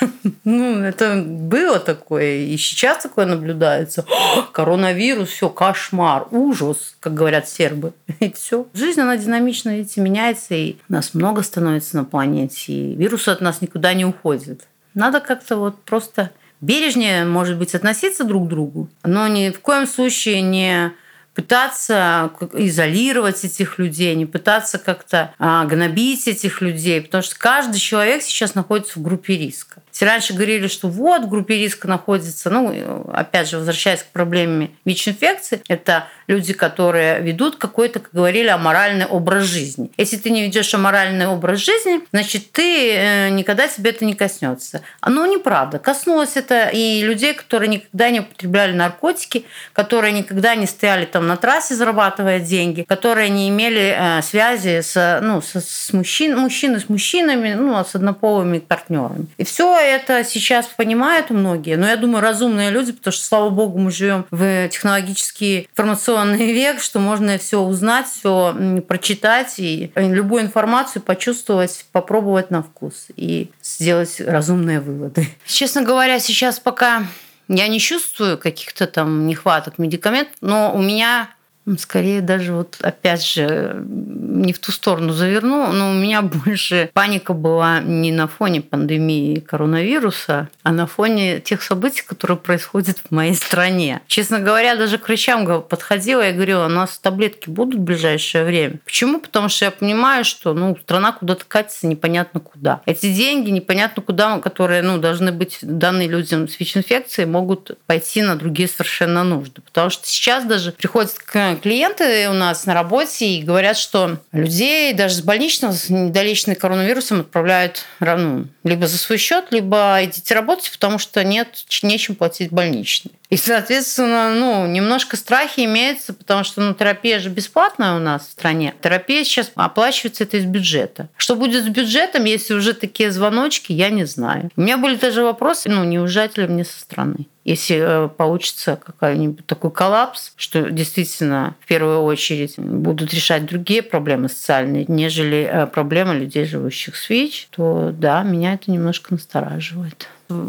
Ну, 0.44 0.80
это 0.80 1.22
было 1.26 1.78
такое, 1.78 2.36
и 2.38 2.56
сейчас 2.56 3.02
такое 3.02 3.26
наблюдается. 3.26 4.04
Коронавирус, 4.52 5.28
все, 5.28 5.48
кошмар, 5.48 6.26
ужас, 6.30 6.96
как 7.00 7.14
говорят 7.14 7.48
сербы. 7.48 7.92
И 8.20 8.32
все. 8.32 8.66
Жизнь, 8.72 9.00
она 9.00 9.16
динамично, 9.16 9.76
видите, 9.76 10.00
меняется, 10.00 10.54
и 10.54 10.76
нас 10.88 11.14
много 11.14 11.42
становится 11.42 11.96
на 11.96 12.04
планете, 12.04 12.72
и 12.72 12.94
вирусы 12.94 13.28
от 13.28 13.40
нас 13.40 13.60
никуда 13.60 13.92
не 13.94 14.04
уходят. 14.04 14.66
Надо 14.94 15.20
как-то 15.20 15.56
вот 15.56 15.82
просто 15.82 16.30
бережнее, 16.60 17.24
может 17.24 17.58
быть, 17.58 17.74
относиться 17.74 18.24
друг 18.24 18.46
к 18.46 18.48
другу, 18.48 18.88
но 19.04 19.28
ни 19.28 19.50
в 19.50 19.60
коем 19.60 19.86
случае 19.86 20.40
не 20.40 20.92
пытаться 21.38 22.32
изолировать 22.54 23.44
этих 23.44 23.78
людей, 23.78 24.16
не 24.16 24.26
пытаться 24.26 24.76
как-то 24.76 25.32
а, 25.38 25.64
гнобить 25.66 26.26
этих 26.26 26.60
людей, 26.60 27.00
потому 27.00 27.22
что 27.22 27.38
каждый 27.38 27.78
человек 27.78 28.22
сейчас 28.24 28.56
находится 28.56 28.98
в 28.98 29.02
группе 29.02 29.36
риска. 29.36 29.80
Все 29.98 30.06
раньше 30.06 30.32
говорили, 30.32 30.68
что 30.68 30.86
вот 30.86 31.24
в 31.24 31.28
группе 31.28 31.56
риска 31.56 31.88
находится, 31.88 32.50
ну, 32.50 33.04
опять 33.12 33.48
же, 33.50 33.58
возвращаясь 33.58 34.04
к 34.04 34.06
проблеме 34.12 34.70
ВИЧ-инфекции, 34.84 35.60
это 35.66 36.06
люди, 36.28 36.52
которые 36.52 37.20
ведут 37.20 37.56
какой-то, 37.56 37.98
как 37.98 38.12
говорили, 38.12 38.46
аморальный 38.46 39.06
образ 39.06 39.46
жизни. 39.46 39.90
Если 39.96 40.16
ты 40.16 40.30
не 40.30 40.42
ведешь 40.42 40.72
аморальный 40.72 41.26
образ 41.26 41.58
жизни, 41.58 42.00
значит, 42.12 42.52
ты 42.52 42.92
э, 42.94 43.28
никогда 43.30 43.66
тебе 43.66 43.90
это 43.90 44.04
не 44.04 44.14
коснется. 44.14 44.82
Ну, 45.04 45.26
неправда. 45.26 45.80
Коснулось 45.80 46.36
это 46.36 46.68
и 46.68 47.02
людей, 47.02 47.34
которые 47.34 47.68
никогда 47.68 48.10
не 48.10 48.20
употребляли 48.20 48.74
наркотики, 48.74 49.46
которые 49.72 50.12
никогда 50.12 50.54
не 50.54 50.66
стояли 50.66 51.06
там 51.06 51.26
на 51.26 51.36
трассе, 51.36 51.74
зарабатывая 51.74 52.38
деньги, 52.38 52.82
которые 52.82 53.30
не 53.30 53.48
имели 53.48 53.96
э, 53.98 54.22
связи 54.22 54.80
с, 54.80 55.18
ну, 55.22 55.40
с, 55.40 55.60
с 55.60 55.92
мужчин, 55.92 56.38
мужчины 56.38 56.78
с 56.78 56.88
мужчинами, 56.88 57.54
ну, 57.54 57.76
а 57.76 57.84
с 57.84 57.96
однополыми 57.96 58.60
партнерами. 58.60 59.26
И 59.38 59.44
все 59.44 59.87
это 59.88 60.24
сейчас 60.24 60.66
понимают 60.66 61.30
многие, 61.30 61.76
но 61.76 61.86
я 61.88 61.96
думаю, 61.96 62.22
разумные 62.22 62.70
люди, 62.70 62.92
потому 62.92 63.12
что, 63.12 63.24
слава 63.24 63.50
богу, 63.50 63.78
мы 63.78 63.90
живем 63.90 64.26
в 64.30 64.68
технологический 64.68 65.68
информационный 65.72 66.52
век, 66.52 66.80
что 66.80 67.00
можно 67.00 67.38
все 67.38 67.60
узнать, 67.60 68.06
все 68.06 68.82
прочитать 68.86 69.54
и 69.58 69.90
любую 69.96 70.42
информацию 70.42 71.02
почувствовать, 71.02 71.86
попробовать 71.92 72.50
на 72.50 72.62
вкус 72.62 73.06
и 73.16 73.50
сделать 73.62 74.20
разумные 74.20 74.80
выводы. 74.80 75.28
Честно 75.46 75.82
говоря, 75.82 76.18
сейчас 76.18 76.58
пока 76.60 77.04
я 77.48 77.68
не 77.68 77.80
чувствую 77.80 78.38
каких-то 78.38 78.86
там 78.86 79.26
нехваток 79.26 79.78
медикаментов, 79.78 80.34
но 80.40 80.72
у 80.74 80.78
меня 80.78 81.30
Скорее 81.78 82.20
даже 82.20 82.52
вот 82.54 82.78
опять 82.80 83.24
же 83.24 83.82
не 83.86 84.52
в 84.52 84.58
ту 84.58 84.72
сторону 84.72 85.12
заверну, 85.12 85.72
но 85.72 85.90
у 85.90 85.94
меня 85.94 86.22
больше 86.44 86.90
паника 86.92 87.32
была 87.32 87.80
не 87.80 88.12
на 88.12 88.28
фоне 88.28 88.60
пандемии 88.60 89.40
коронавируса, 89.40 90.48
а 90.62 90.72
на 90.72 90.86
фоне 90.86 91.40
тех 91.40 91.62
событий, 91.62 92.02
которые 92.06 92.36
происходят 92.36 92.98
в 92.98 93.10
моей 93.10 93.34
стране. 93.34 94.00
Честно 94.06 94.38
говоря, 94.38 94.76
даже 94.76 94.98
к 94.98 95.06
врачам 95.06 95.62
подходила 95.62 96.28
и 96.28 96.32
говорила, 96.32 96.66
у 96.66 96.70
нас 96.70 96.98
таблетки 96.98 97.50
будут 97.50 97.80
в 97.80 97.82
ближайшее 97.82 98.44
время. 98.44 98.78
Почему? 98.84 99.20
Потому 99.20 99.48
что 99.48 99.66
я 99.66 99.70
понимаю, 99.70 100.24
что 100.24 100.54
ну, 100.54 100.76
страна 100.82 101.12
куда-то 101.12 101.44
катится 101.46 101.86
непонятно 101.86 102.40
куда. 102.40 102.80
Эти 102.86 103.12
деньги 103.12 103.50
непонятно 103.50 104.02
куда, 104.02 104.38
которые 104.38 104.82
ну, 104.82 104.98
должны 104.98 105.32
быть 105.32 105.58
даны 105.62 106.06
людям 106.06 106.48
с 106.48 106.58
ВИЧ-инфекцией, 106.58 107.26
могут 107.26 107.78
пойти 107.86 108.22
на 108.22 108.36
другие 108.36 108.68
совершенно 108.68 109.24
нужды. 109.24 109.60
Потому 109.62 109.90
что 109.90 110.06
сейчас 110.06 110.44
даже 110.44 110.72
приходится 110.72 111.18
к 111.18 111.57
клиенты 111.58 112.28
у 112.28 112.32
нас 112.32 112.66
на 112.66 112.74
работе 112.74 113.26
и 113.26 113.42
говорят, 113.42 113.76
что 113.76 114.18
людей 114.32 114.92
даже 114.92 115.16
с 115.16 115.22
больничным, 115.22 115.72
с 115.72 115.88
недолеченным 115.88 116.56
коронавирусом 116.56 117.20
отправляют 117.20 117.84
ну, 118.00 118.46
либо 118.64 118.86
за 118.86 118.98
свой 118.98 119.18
счет, 119.18 119.46
либо 119.50 119.98
идите 120.02 120.34
работать, 120.34 120.70
потому 120.72 120.98
что 120.98 121.22
нет, 121.24 121.64
нечем 121.82 122.14
платить 122.14 122.50
больничный. 122.50 123.12
И, 123.30 123.36
соответственно, 123.36 124.34
ну, 124.34 124.66
немножко 124.66 125.16
страхи 125.16 125.60
имеются, 125.60 126.14
потому 126.14 126.44
что 126.44 126.62
ну, 126.62 126.74
терапия 126.74 127.18
же 127.18 127.28
бесплатная 127.28 127.94
у 127.94 127.98
нас 127.98 128.26
в 128.26 128.30
стране. 128.30 128.74
Терапия 128.80 129.22
сейчас 129.24 129.50
оплачивается 129.54 130.24
это 130.24 130.38
из 130.38 130.44
бюджета. 130.44 131.08
Что 131.16 131.36
будет 131.36 131.64
с 131.64 131.68
бюджетом, 131.68 132.24
если 132.24 132.54
уже 132.54 132.72
такие 132.72 133.12
звоночки, 133.12 133.72
я 133.72 133.90
не 133.90 134.04
знаю. 134.04 134.50
У 134.56 134.62
меня 134.62 134.78
были 134.78 134.96
даже 134.96 135.22
вопросы, 135.22 135.68
ну, 135.68 135.84
не 135.84 135.98
уезжать 135.98 136.38
ли 136.38 136.46
мне 136.46 136.64
со 136.64 136.78
страны 136.80 137.26
если 137.48 137.78
э, 137.80 138.08
получится 138.08 138.76
какой-нибудь 138.76 139.46
такой 139.46 139.70
коллапс, 139.70 140.32
что 140.36 140.70
действительно 140.70 141.54
в 141.60 141.66
первую 141.66 142.02
очередь 142.02 142.58
будут 142.58 143.14
решать 143.14 143.46
другие 143.46 143.80
проблемы 143.80 144.28
социальные, 144.28 144.84
нежели 144.86 145.48
э, 145.50 145.66
проблемы 145.66 146.14
людей, 146.14 146.44
живущих 146.44 146.94
с 146.94 147.08
ВИЧ, 147.08 147.48
то 147.52 147.90
да, 147.90 148.22
меня 148.22 148.52
это 148.52 148.70
немножко 148.70 149.14
настораживает 149.14 150.08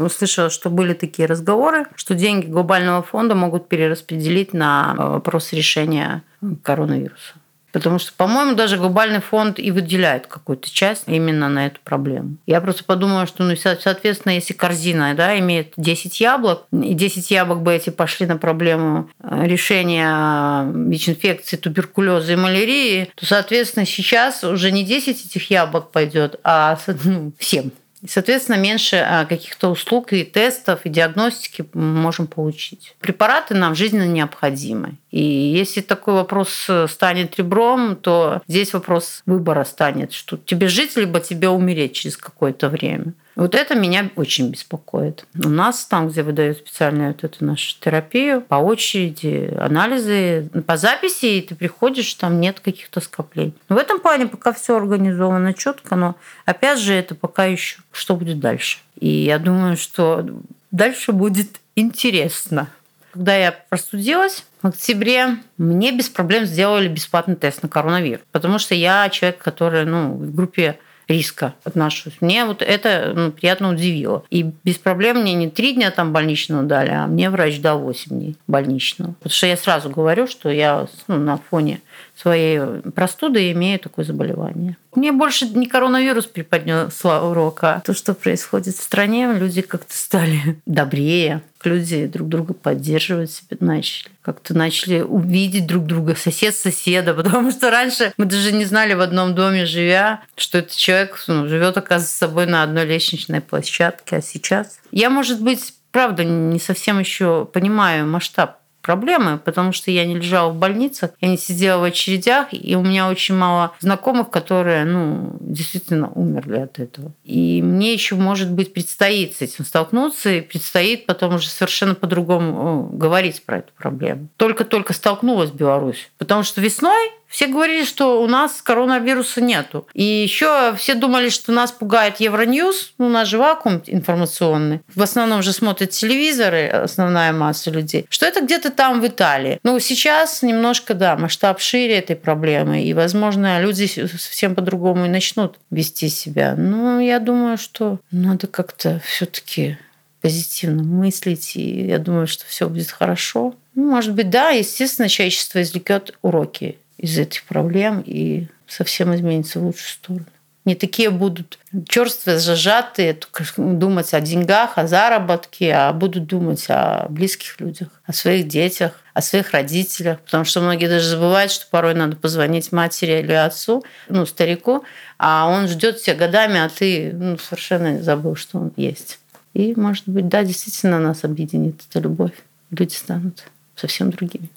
слышала, 0.10 0.50
что 0.50 0.70
были 0.70 0.94
такие 0.94 1.28
разговоры, 1.28 1.86
что 1.96 2.16
деньги 2.16 2.48
глобального 2.48 3.04
фонда 3.04 3.36
могут 3.36 3.68
перераспределить 3.68 4.54
на 4.54 4.96
э, 4.98 5.02
вопрос 5.02 5.54
решения 5.54 6.24
коронавируса. 6.64 7.34
Потому 7.72 8.00
что, 8.00 8.14
по-моему, 8.14 8.56
даже 8.56 8.78
глобальный 8.78 9.22
фонд 9.22 9.60
и 9.60 9.70
выделяет 9.72 10.26
какую-то 10.26 10.72
часть 10.72 11.04
именно 11.06 11.50
на 11.50 11.68
эту 11.68 11.80
проблему. 11.84 12.38
Я 12.48 12.62
просто 12.62 12.84
подумала, 12.84 13.28
что, 13.28 13.44
ну, 13.44 13.56
соответственно, 13.56 14.34
если 14.34 14.54
корзина 14.54 15.14
да, 15.14 15.38
имеет 15.40 15.74
10 15.78 16.20
яблок, 16.20 16.66
и 16.72 16.94
10 16.94 17.30
яблок 17.30 17.62
бы 17.62 17.74
эти 17.74 17.92
пошли 17.92 18.26
на 18.26 18.38
проблему 18.38 19.10
э, 19.22 19.46
решения 19.46 20.66
ВИЧ-инфекции, 20.90 21.58
туберкулеза 21.58 22.34
и 22.34 22.36
малярии, 22.36 23.12
то, 23.16 23.26
соответственно, 23.26 23.86
сейчас 23.86 24.44
уже 24.44 24.72
не 24.72 24.84
10 24.84 25.26
этих 25.26 25.52
яблок 25.52 25.92
пойдет, 25.92 26.40
а 26.44 26.78
ну, 27.04 27.34
7. 27.38 27.70
Соответственно, 28.08 28.56
меньше 28.58 28.96
а, 28.96 29.26
каких-то 29.26 29.70
услуг 29.70 30.14
и 30.14 30.24
тестов, 30.24 30.86
и 30.86 30.90
диагностики 30.90 31.66
мы 31.74 32.02
можем 32.02 32.28
получить. 32.28 32.96
Препараты 33.00 33.56
нам 33.56 33.76
жизненно 33.76 34.08
необходимы. 34.08 34.96
И 35.12 35.22
если 35.22 35.82
такой 35.82 36.14
вопрос 36.14 36.66
э, 36.70 36.88
станет 36.88 37.38
ребром, 37.38 37.96
то 37.96 38.42
здесь 38.48 38.74
вопрос 38.74 39.22
выбора 39.26 39.64
станет, 39.66 40.14
что 40.14 40.38
тебе 40.38 40.68
жить, 40.68 40.96
либо 40.96 41.20
тебе 41.20 41.50
умереть 41.50 41.94
через 41.94 42.16
какое-то 42.16 42.70
время. 42.70 43.14
Вот 43.40 43.56
это 43.56 43.74
меня 43.74 44.10
очень 44.18 44.50
беспокоит. 44.50 45.26
У 45.34 45.48
нас 45.48 45.86
там, 45.86 46.10
где 46.10 46.24
выдают 46.24 46.58
специальную 46.58 47.14
вот 47.14 47.24
эту 47.24 47.46
нашу 47.46 47.80
терапию, 47.80 48.42
по 48.42 48.56
очереди 48.56 49.56
анализы 49.58 50.50
по 50.68 50.76
записи, 50.76 51.26
и 51.26 51.42
ты 51.42 51.56
приходишь, 51.56 52.14
там 52.16 52.42
нет 52.42 52.60
каких-то 52.60 53.00
скоплений. 53.00 53.54
в 53.70 53.78
этом 53.78 54.02
плане 54.02 54.28
пока 54.28 54.52
все 54.52 54.76
организовано 54.76 55.54
четко, 55.54 55.96
но 55.96 56.18
опять 56.44 56.80
же 56.80 56.94
это 56.94 57.16
пока 57.16 57.46
еще 57.46 57.78
что 57.94 58.18
будет 58.18 58.40
дальше. 58.40 58.80
И 59.00 59.08
я 59.08 59.40
думаю, 59.40 59.78
что 59.78 60.28
дальше 60.72 61.14
будет 61.14 61.62
интересно. 61.78 62.68
Когда 63.14 63.38
я 63.38 63.54
простудилась, 63.70 64.44
в 64.62 64.68
октябре 64.68 65.38
мне 65.58 65.94
без 65.94 66.10
проблем 66.10 66.44
сделали 66.44 66.90
бесплатный 66.90 67.38
тест 67.38 67.64
на 67.64 67.70
коронавирус, 67.70 68.22
потому 68.34 68.60
что 68.60 68.76
я 68.76 69.08
человек, 69.10 69.38
который 69.38 69.86
ну, 69.86 70.12
в 70.12 70.36
группе 70.36 70.78
риска 71.10 71.56
отношусь. 71.64 72.14
Мне 72.22 72.46
вот 72.46 72.62
это 72.62 73.14
ну, 73.16 73.32
приятно 73.32 73.72
удивило. 73.72 74.24
И 74.30 74.44
без 74.64 74.78
проблем 74.78 75.18
мне 75.18 75.34
не 75.34 75.50
три 75.50 75.74
дня 75.74 75.92
там 75.92 76.14
больничного 76.14 76.64
дали, 76.64 76.92
а 76.92 77.08
мне 77.08 77.30
врач 77.30 77.60
дал 77.60 77.80
8 77.80 78.10
дней 78.10 78.38
больничного. 78.48 79.14
Потому 79.14 79.32
что 79.32 79.48
я 79.48 79.58
сразу 79.58 79.90
говорю, 79.90 80.28
что 80.28 80.50
я 80.50 80.88
ну, 81.08 81.18
на 81.18 81.38
фоне 81.38 81.82
своей 82.20 82.82
простуды 82.96 83.52
имею 83.52 83.80
такое 83.80 84.04
заболевание. 84.04 84.76
Мне 84.94 85.12
больше 85.12 85.48
не 85.48 85.68
коронавирус 85.68 86.26
преподнес 86.26 87.06
урока, 87.06 87.82
то, 87.86 87.94
что 87.94 88.14
происходит 88.14 88.76
в 88.76 88.82
стране, 88.82 89.32
люди 89.34 89.62
как-то 89.62 89.96
стали 89.96 90.60
добрее, 90.66 91.42
люди 91.64 92.08
друг 92.08 92.28
друга 92.28 92.54
поддерживать 92.54 93.32
себя 93.32 93.58
начали. 93.62 94.10
Как-то 94.22 94.54
начали 94.54 95.02
увидеть 95.02 95.68
друг 95.68 95.86
друга, 95.86 96.16
сосед 96.16 96.56
соседа, 96.56 97.14
потому 97.16 97.52
что 97.52 97.70
раньше 97.70 98.12
мы 98.18 98.26
даже 98.26 98.52
не 98.52 98.66
знали 98.66 98.94
в 98.94 99.02
одном 99.02 99.34
доме 99.34 99.66
живя, 99.66 100.22
что 100.36 100.58
этот 100.58 100.76
человек 100.76 101.24
ну, 101.28 101.48
живет, 101.48 101.78
оказывается, 101.78 102.16
с 102.16 102.20
собой 102.20 102.48
на 102.48 102.64
одной 102.64 102.86
лестничной 102.86 103.42
площадке, 103.42 104.18
а 104.18 104.22
сейчас... 104.22 104.80
Я, 104.92 105.10
может 105.10 105.42
быть, 105.42 105.74
правда, 105.92 106.24
не 106.24 106.60
совсем 106.60 107.00
еще 107.00 107.46
понимаю 107.46 108.08
масштаб 108.08 108.59
проблемы, 108.82 109.38
потому 109.38 109.72
что 109.72 109.92
я 109.92 110.06
не 110.06 110.16
лежала 110.16 110.52
в 110.52 110.56
больницах, 110.56 111.12
я 111.22 111.28
не 111.28 111.38
сидела 111.38 111.82
в 111.82 111.84
очередях, 111.84 112.48
и 112.52 112.76
у 112.76 112.82
меня 112.82 113.10
очень 113.10 113.36
мало 113.36 113.74
знакомых, 113.80 114.30
которые, 114.30 114.86
ну, 114.86 115.36
действительно 115.40 116.10
умерли 116.10 116.60
от 116.60 116.80
этого. 116.80 117.12
И 117.24 117.62
мне 117.62 117.94
еще, 117.94 118.16
может 118.16 118.52
быть, 118.52 118.74
предстоит 118.74 119.36
с 119.36 119.42
этим 119.42 119.66
столкнуться, 119.66 120.30
и 120.30 120.42
предстоит 120.42 121.06
потом 121.06 121.36
уже 121.36 121.48
совершенно 121.48 121.96
по-другому 121.96 122.90
говорить 122.92 123.44
про 123.46 123.60
эту 123.60 123.72
проблему. 123.78 124.30
Только-только 124.38 124.94
столкнулась 124.94 125.52
Беларусь, 125.52 126.12
потому 126.18 126.44
что 126.44 126.62
весной 126.62 127.12
все 127.30 127.46
говорили, 127.46 127.86
что 127.86 128.22
у 128.22 128.28
нас 128.28 128.62
коронавируса 128.62 129.40
нету. 129.40 129.88
И 129.94 130.04
еще 130.04 130.74
все 130.76 130.96
думали, 130.96 131.30
что 131.30 131.52
нас 131.52 131.72
пугает 131.72 132.20
Евроньюз. 132.20 132.94
Ну, 132.98 133.06
у 133.06 133.10
нас 133.10 133.28
же 133.28 133.38
вакуум 133.38 133.84
информационный. 133.86 134.82
В 134.96 135.02
основном 135.02 135.44
же 135.44 135.54
смотрят 135.54 135.92
телевизоры, 135.92 136.68
основная 136.68 137.32
масса 137.32 137.70
людей. 137.70 138.08
Что 138.10 138.26
это 138.26 138.42
где-то 138.42 138.72
там 138.72 139.00
в 139.00 139.08
Италии. 139.08 139.60
Ну, 139.64 139.80
сейчас 139.80 140.42
немножко, 140.42 140.96
да, 140.96 141.16
масштаб 141.16 141.62
шире 141.62 142.00
этой 142.00 142.16
проблемы. 142.16 142.84
И, 142.84 142.94
возможно, 142.96 143.62
люди 143.62 143.86
совсем 143.86 144.56
по-другому 144.56 145.06
и 145.06 145.10
начнут 145.10 145.58
вести 145.70 146.10
себя. 146.10 146.56
Но 146.56 147.00
я 147.00 147.20
думаю, 147.20 147.58
что 147.58 148.00
надо 148.10 148.48
как-то 148.48 149.02
все-таки 149.06 149.78
позитивно 150.22 150.84
мыслить, 150.84 151.56
и 151.56 151.86
я 151.86 152.00
думаю, 152.00 152.28
что 152.28 152.46
все 152.46 152.68
будет 152.68 152.90
хорошо. 152.92 153.54
Ну, 153.76 153.92
может 153.92 154.14
быть, 154.14 154.30
да, 154.30 154.50
естественно, 154.50 155.08
человечество 155.08 155.62
извлекет 155.62 156.18
уроки 156.22 156.78
из 157.00 157.18
этих 157.18 157.44
проблем 157.46 158.04
и 158.06 158.48
совсем 158.68 159.16
изменится 159.16 159.60
в 159.60 159.64
лучшую 159.64 159.88
сторону. 159.88 160.26
Не 160.66 160.76
такие 160.76 161.10
будут 161.10 161.58
черствые, 161.88 162.38
зажатые, 162.38 163.18
думать 163.58 164.14
о 164.14 164.20
деньгах, 164.20 164.78
о 164.78 164.86
заработке, 164.86 165.74
а 165.74 165.94
будут 165.94 166.28
думать 166.28 166.66
о 166.68 167.08
близких 167.10 167.60
людях, 167.62 167.88
о 168.06 168.14
своих 168.14 168.48
детях, 168.48 169.02
о 169.14 169.22
своих 169.22 169.52
родителях. 169.52 170.20
Потому 170.20 170.44
что 170.44 170.60
многие 170.60 170.88
даже 170.88 171.08
забывают, 171.08 171.52
что 171.52 171.66
порой 171.72 171.96
надо 171.96 172.18
позвонить 172.18 172.72
матери 172.74 173.20
или 173.20 173.32
отцу, 173.32 173.84
ну, 174.10 174.26
старику, 174.26 174.84
а 175.18 175.48
он 175.50 175.68
ждет 175.70 176.04
тебя 176.04 176.16
годами, 176.16 176.60
а 176.60 176.70
ты 176.70 177.14
ну, 177.14 177.38
совершенно 177.38 178.04
забыл, 178.04 178.36
что 178.36 178.60
он 178.60 178.72
есть. 178.76 179.20
И, 179.54 179.74
может 179.76 180.08
быть, 180.08 180.28
да, 180.28 180.44
действительно 180.44 181.00
нас 181.00 181.24
объединит 181.24 181.82
эта 181.90 182.00
любовь. 182.00 182.34
Люди 182.70 182.94
станут 182.94 183.46
совсем 183.76 184.12
другими. 184.12 184.50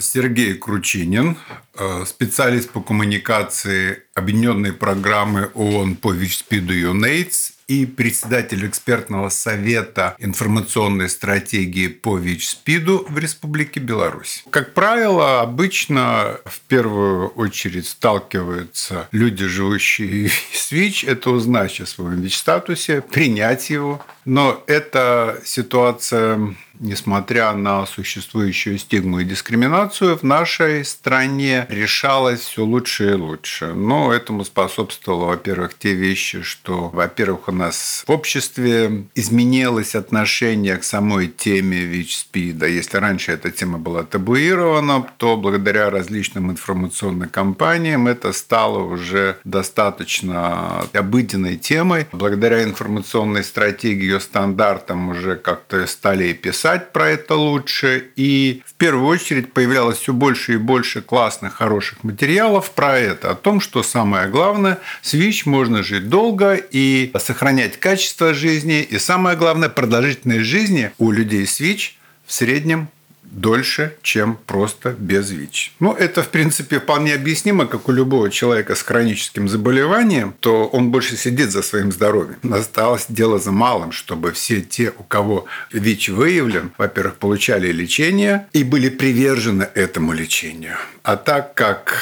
Сергей 0.00 0.54
Кручинин, 0.54 1.36
э, 1.74 2.04
специалист 2.06 2.70
по 2.70 2.80
коммуникации 2.80 4.02
Объединенной 4.14 4.72
программы 4.72 5.50
ООН 5.54 5.96
по 5.96 6.12
ВИЧ-СПИДу 6.12 6.74
UNAIDS 6.74 7.52
и 7.68 7.86
председатель 7.86 8.66
экспертного 8.66 9.28
совета 9.28 10.16
информационной 10.18 11.08
стратегии 11.08 11.86
по 11.86 12.18
ВИЧ-СПИДу 12.18 13.06
в 13.08 13.16
Республике 13.16 13.78
Беларусь. 13.78 14.42
Как 14.50 14.74
правило, 14.74 15.40
обычно 15.40 16.40
в 16.44 16.60
первую 16.62 17.28
очередь 17.28 17.86
сталкиваются 17.86 19.08
люди, 19.12 19.46
живущие 19.46 20.30
с 20.52 20.72
ВИЧ, 20.72 21.04
это 21.04 21.30
узнать 21.30 21.80
о 21.80 21.86
своем 21.86 22.20
ВИЧ-статусе, 22.20 23.02
принять 23.02 23.70
его. 23.70 24.04
Но 24.24 24.62
эта 24.66 25.40
ситуация 25.44 26.54
несмотря 26.80 27.52
на 27.52 27.86
существующую 27.86 28.78
стигму 28.78 29.20
и 29.20 29.24
дискриминацию, 29.24 30.16
в 30.16 30.22
нашей 30.22 30.84
стране 30.84 31.66
решалась 31.68 32.40
все 32.40 32.64
лучше 32.64 33.10
и 33.10 33.14
лучше. 33.14 33.74
Но 33.74 34.12
этому 34.12 34.44
способствовало, 34.44 35.26
во-первых, 35.26 35.78
те 35.78 35.94
вещи, 35.94 36.42
что, 36.42 36.88
во-первых, 36.88 37.48
у 37.48 37.52
нас 37.52 38.02
в 38.06 38.10
обществе 38.10 39.04
изменилось 39.14 39.94
отношение 39.94 40.76
к 40.76 40.84
самой 40.84 41.28
теме 41.28 41.84
ВИЧ-СПИДа. 41.84 42.66
Если 42.66 42.96
раньше 42.96 43.32
эта 43.32 43.50
тема 43.50 43.78
была 43.78 44.02
табуирована, 44.02 45.06
то 45.18 45.36
благодаря 45.36 45.90
различным 45.90 46.50
информационным 46.50 47.28
кампаниям 47.28 48.08
это 48.08 48.32
стало 48.32 48.78
уже 48.78 49.36
достаточно 49.44 50.86
обыденной 50.92 51.56
темой. 51.56 52.06
Благодаря 52.12 52.64
информационной 52.64 53.44
стратегии, 53.44 54.00
ее 54.00 54.20
стандартам 54.20 55.10
уже 55.10 55.36
как-то 55.36 55.86
стали 55.86 56.32
писать 56.32 56.69
писать 56.70 56.92
про 56.92 57.10
это 57.10 57.34
лучше. 57.34 58.10
И 58.16 58.62
в 58.66 58.74
первую 58.74 59.06
очередь 59.06 59.52
появлялось 59.52 59.98
все 59.98 60.12
больше 60.12 60.54
и 60.54 60.56
больше 60.56 61.02
классных, 61.02 61.54
хороших 61.54 62.04
материалов 62.04 62.70
про 62.70 62.98
это. 62.98 63.30
О 63.30 63.34
том, 63.34 63.60
что 63.60 63.82
самое 63.82 64.28
главное, 64.28 64.78
с 65.02 65.14
ВИЧ 65.14 65.46
можно 65.46 65.82
жить 65.82 66.08
долго 66.08 66.54
и 66.54 67.12
сохранять 67.18 67.78
качество 67.78 68.34
жизни. 68.34 68.82
И 68.82 68.98
самое 68.98 69.36
главное, 69.36 69.68
продолжительность 69.68 70.44
жизни 70.44 70.92
у 70.98 71.10
людей 71.10 71.46
с 71.46 71.60
ВИЧ 71.60 71.98
в 72.26 72.32
среднем 72.32 72.88
дольше, 73.30 73.96
чем 74.02 74.38
просто 74.46 74.94
без 74.98 75.30
ВИЧ. 75.30 75.72
Ну, 75.80 75.92
это, 75.92 76.22
в 76.22 76.28
принципе, 76.28 76.80
вполне 76.80 77.14
объяснимо, 77.14 77.66
как 77.66 77.88
у 77.88 77.92
любого 77.92 78.30
человека 78.30 78.74
с 78.74 78.82
хроническим 78.82 79.48
заболеванием, 79.48 80.34
то 80.40 80.66
он 80.66 80.90
больше 80.90 81.16
сидит 81.16 81.50
за 81.50 81.62
своим 81.62 81.92
здоровьем. 81.92 82.38
Осталось 82.52 83.06
дело 83.08 83.38
за 83.38 83.52
малым, 83.52 83.92
чтобы 83.92 84.32
все 84.32 84.60
те, 84.60 84.92
у 84.98 85.02
кого 85.02 85.46
ВИЧ 85.72 86.10
выявлен, 86.10 86.72
во-первых, 86.78 87.16
получали 87.16 87.72
лечение 87.72 88.48
и 88.52 88.64
были 88.64 88.88
привержены 88.88 89.68
этому 89.74 90.12
лечению. 90.12 90.76
А 91.02 91.16
так 91.16 91.54
как 91.54 91.96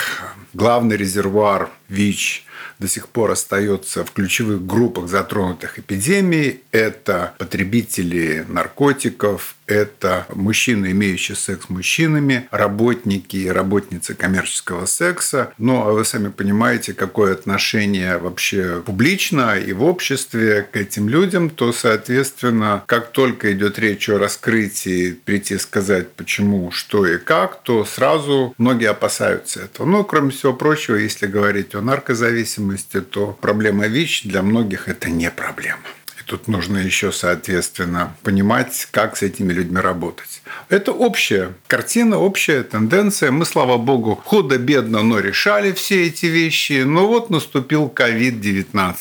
главный 0.54 0.96
резервуар 0.96 1.68
ВИЧ 1.88 2.44
до 2.78 2.88
сих 2.88 3.08
пор 3.08 3.32
остается 3.32 4.04
в 4.04 4.12
ключевых 4.12 4.64
группах 4.64 5.08
затронутых 5.08 5.78
эпидемией. 5.78 6.60
Это 6.70 7.34
потребители 7.38 8.44
наркотиков, 8.48 9.56
это 9.68 10.26
мужчины, 10.34 10.90
имеющие 10.92 11.36
секс 11.36 11.66
с 11.66 11.68
мужчинами, 11.68 12.48
работники 12.50 13.36
и 13.36 13.48
работницы 13.48 14.14
коммерческого 14.14 14.86
секса. 14.86 15.52
Ну, 15.58 15.82
а 15.82 15.92
вы 15.92 16.04
сами 16.04 16.28
понимаете, 16.28 16.94
какое 16.94 17.32
отношение 17.32 18.18
вообще 18.18 18.82
публично 18.84 19.58
и 19.58 19.72
в 19.72 19.84
обществе 19.84 20.62
к 20.62 20.76
этим 20.76 21.08
людям, 21.08 21.50
то, 21.50 21.72
соответственно, 21.72 22.82
как 22.86 23.12
только 23.12 23.52
идет 23.52 23.78
речь 23.78 24.08
о 24.08 24.18
раскрытии, 24.18 25.12
прийти 25.12 25.58
сказать, 25.58 26.10
почему, 26.12 26.70
что 26.70 27.06
и 27.06 27.18
как, 27.18 27.62
то 27.62 27.84
сразу 27.84 28.54
многие 28.58 28.90
опасаются 28.90 29.60
этого. 29.60 29.86
Ну, 29.86 30.04
кроме 30.04 30.30
всего 30.30 30.52
прочего, 30.54 30.96
если 30.96 31.26
говорить 31.26 31.74
о 31.74 31.82
наркозависимости, 31.82 33.00
то 33.00 33.36
проблема 33.40 33.86
ВИЧ 33.86 34.24
для 34.24 34.42
многих 34.42 34.88
это 34.88 35.10
не 35.10 35.30
проблема. 35.30 35.82
Тут 36.28 36.46
нужно 36.46 36.76
еще, 36.76 37.10
соответственно, 37.10 38.14
понимать, 38.22 38.86
как 38.90 39.16
с 39.16 39.22
этими 39.22 39.50
людьми 39.50 39.80
работать. 39.80 40.42
Это 40.68 40.92
общая 40.92 41.54
картина, 41.66 42.18
общая 42.18 42.64
тенденция. 42.64 43.30
Мы, 43.30 43.46
слава 43.46 43.78
богу, 43.78 44.20
худо-бедно, 44.26 45.02
но 45.02 45.20
решали 45.20 45.72
все 45.72 46.06
эти 46.06 46.26
вещи. 46.26 46.82
Но 46.82 47.08
вот 47.08 47.30
наступил 47.30 47.90
COVID-19. 47.96 48.94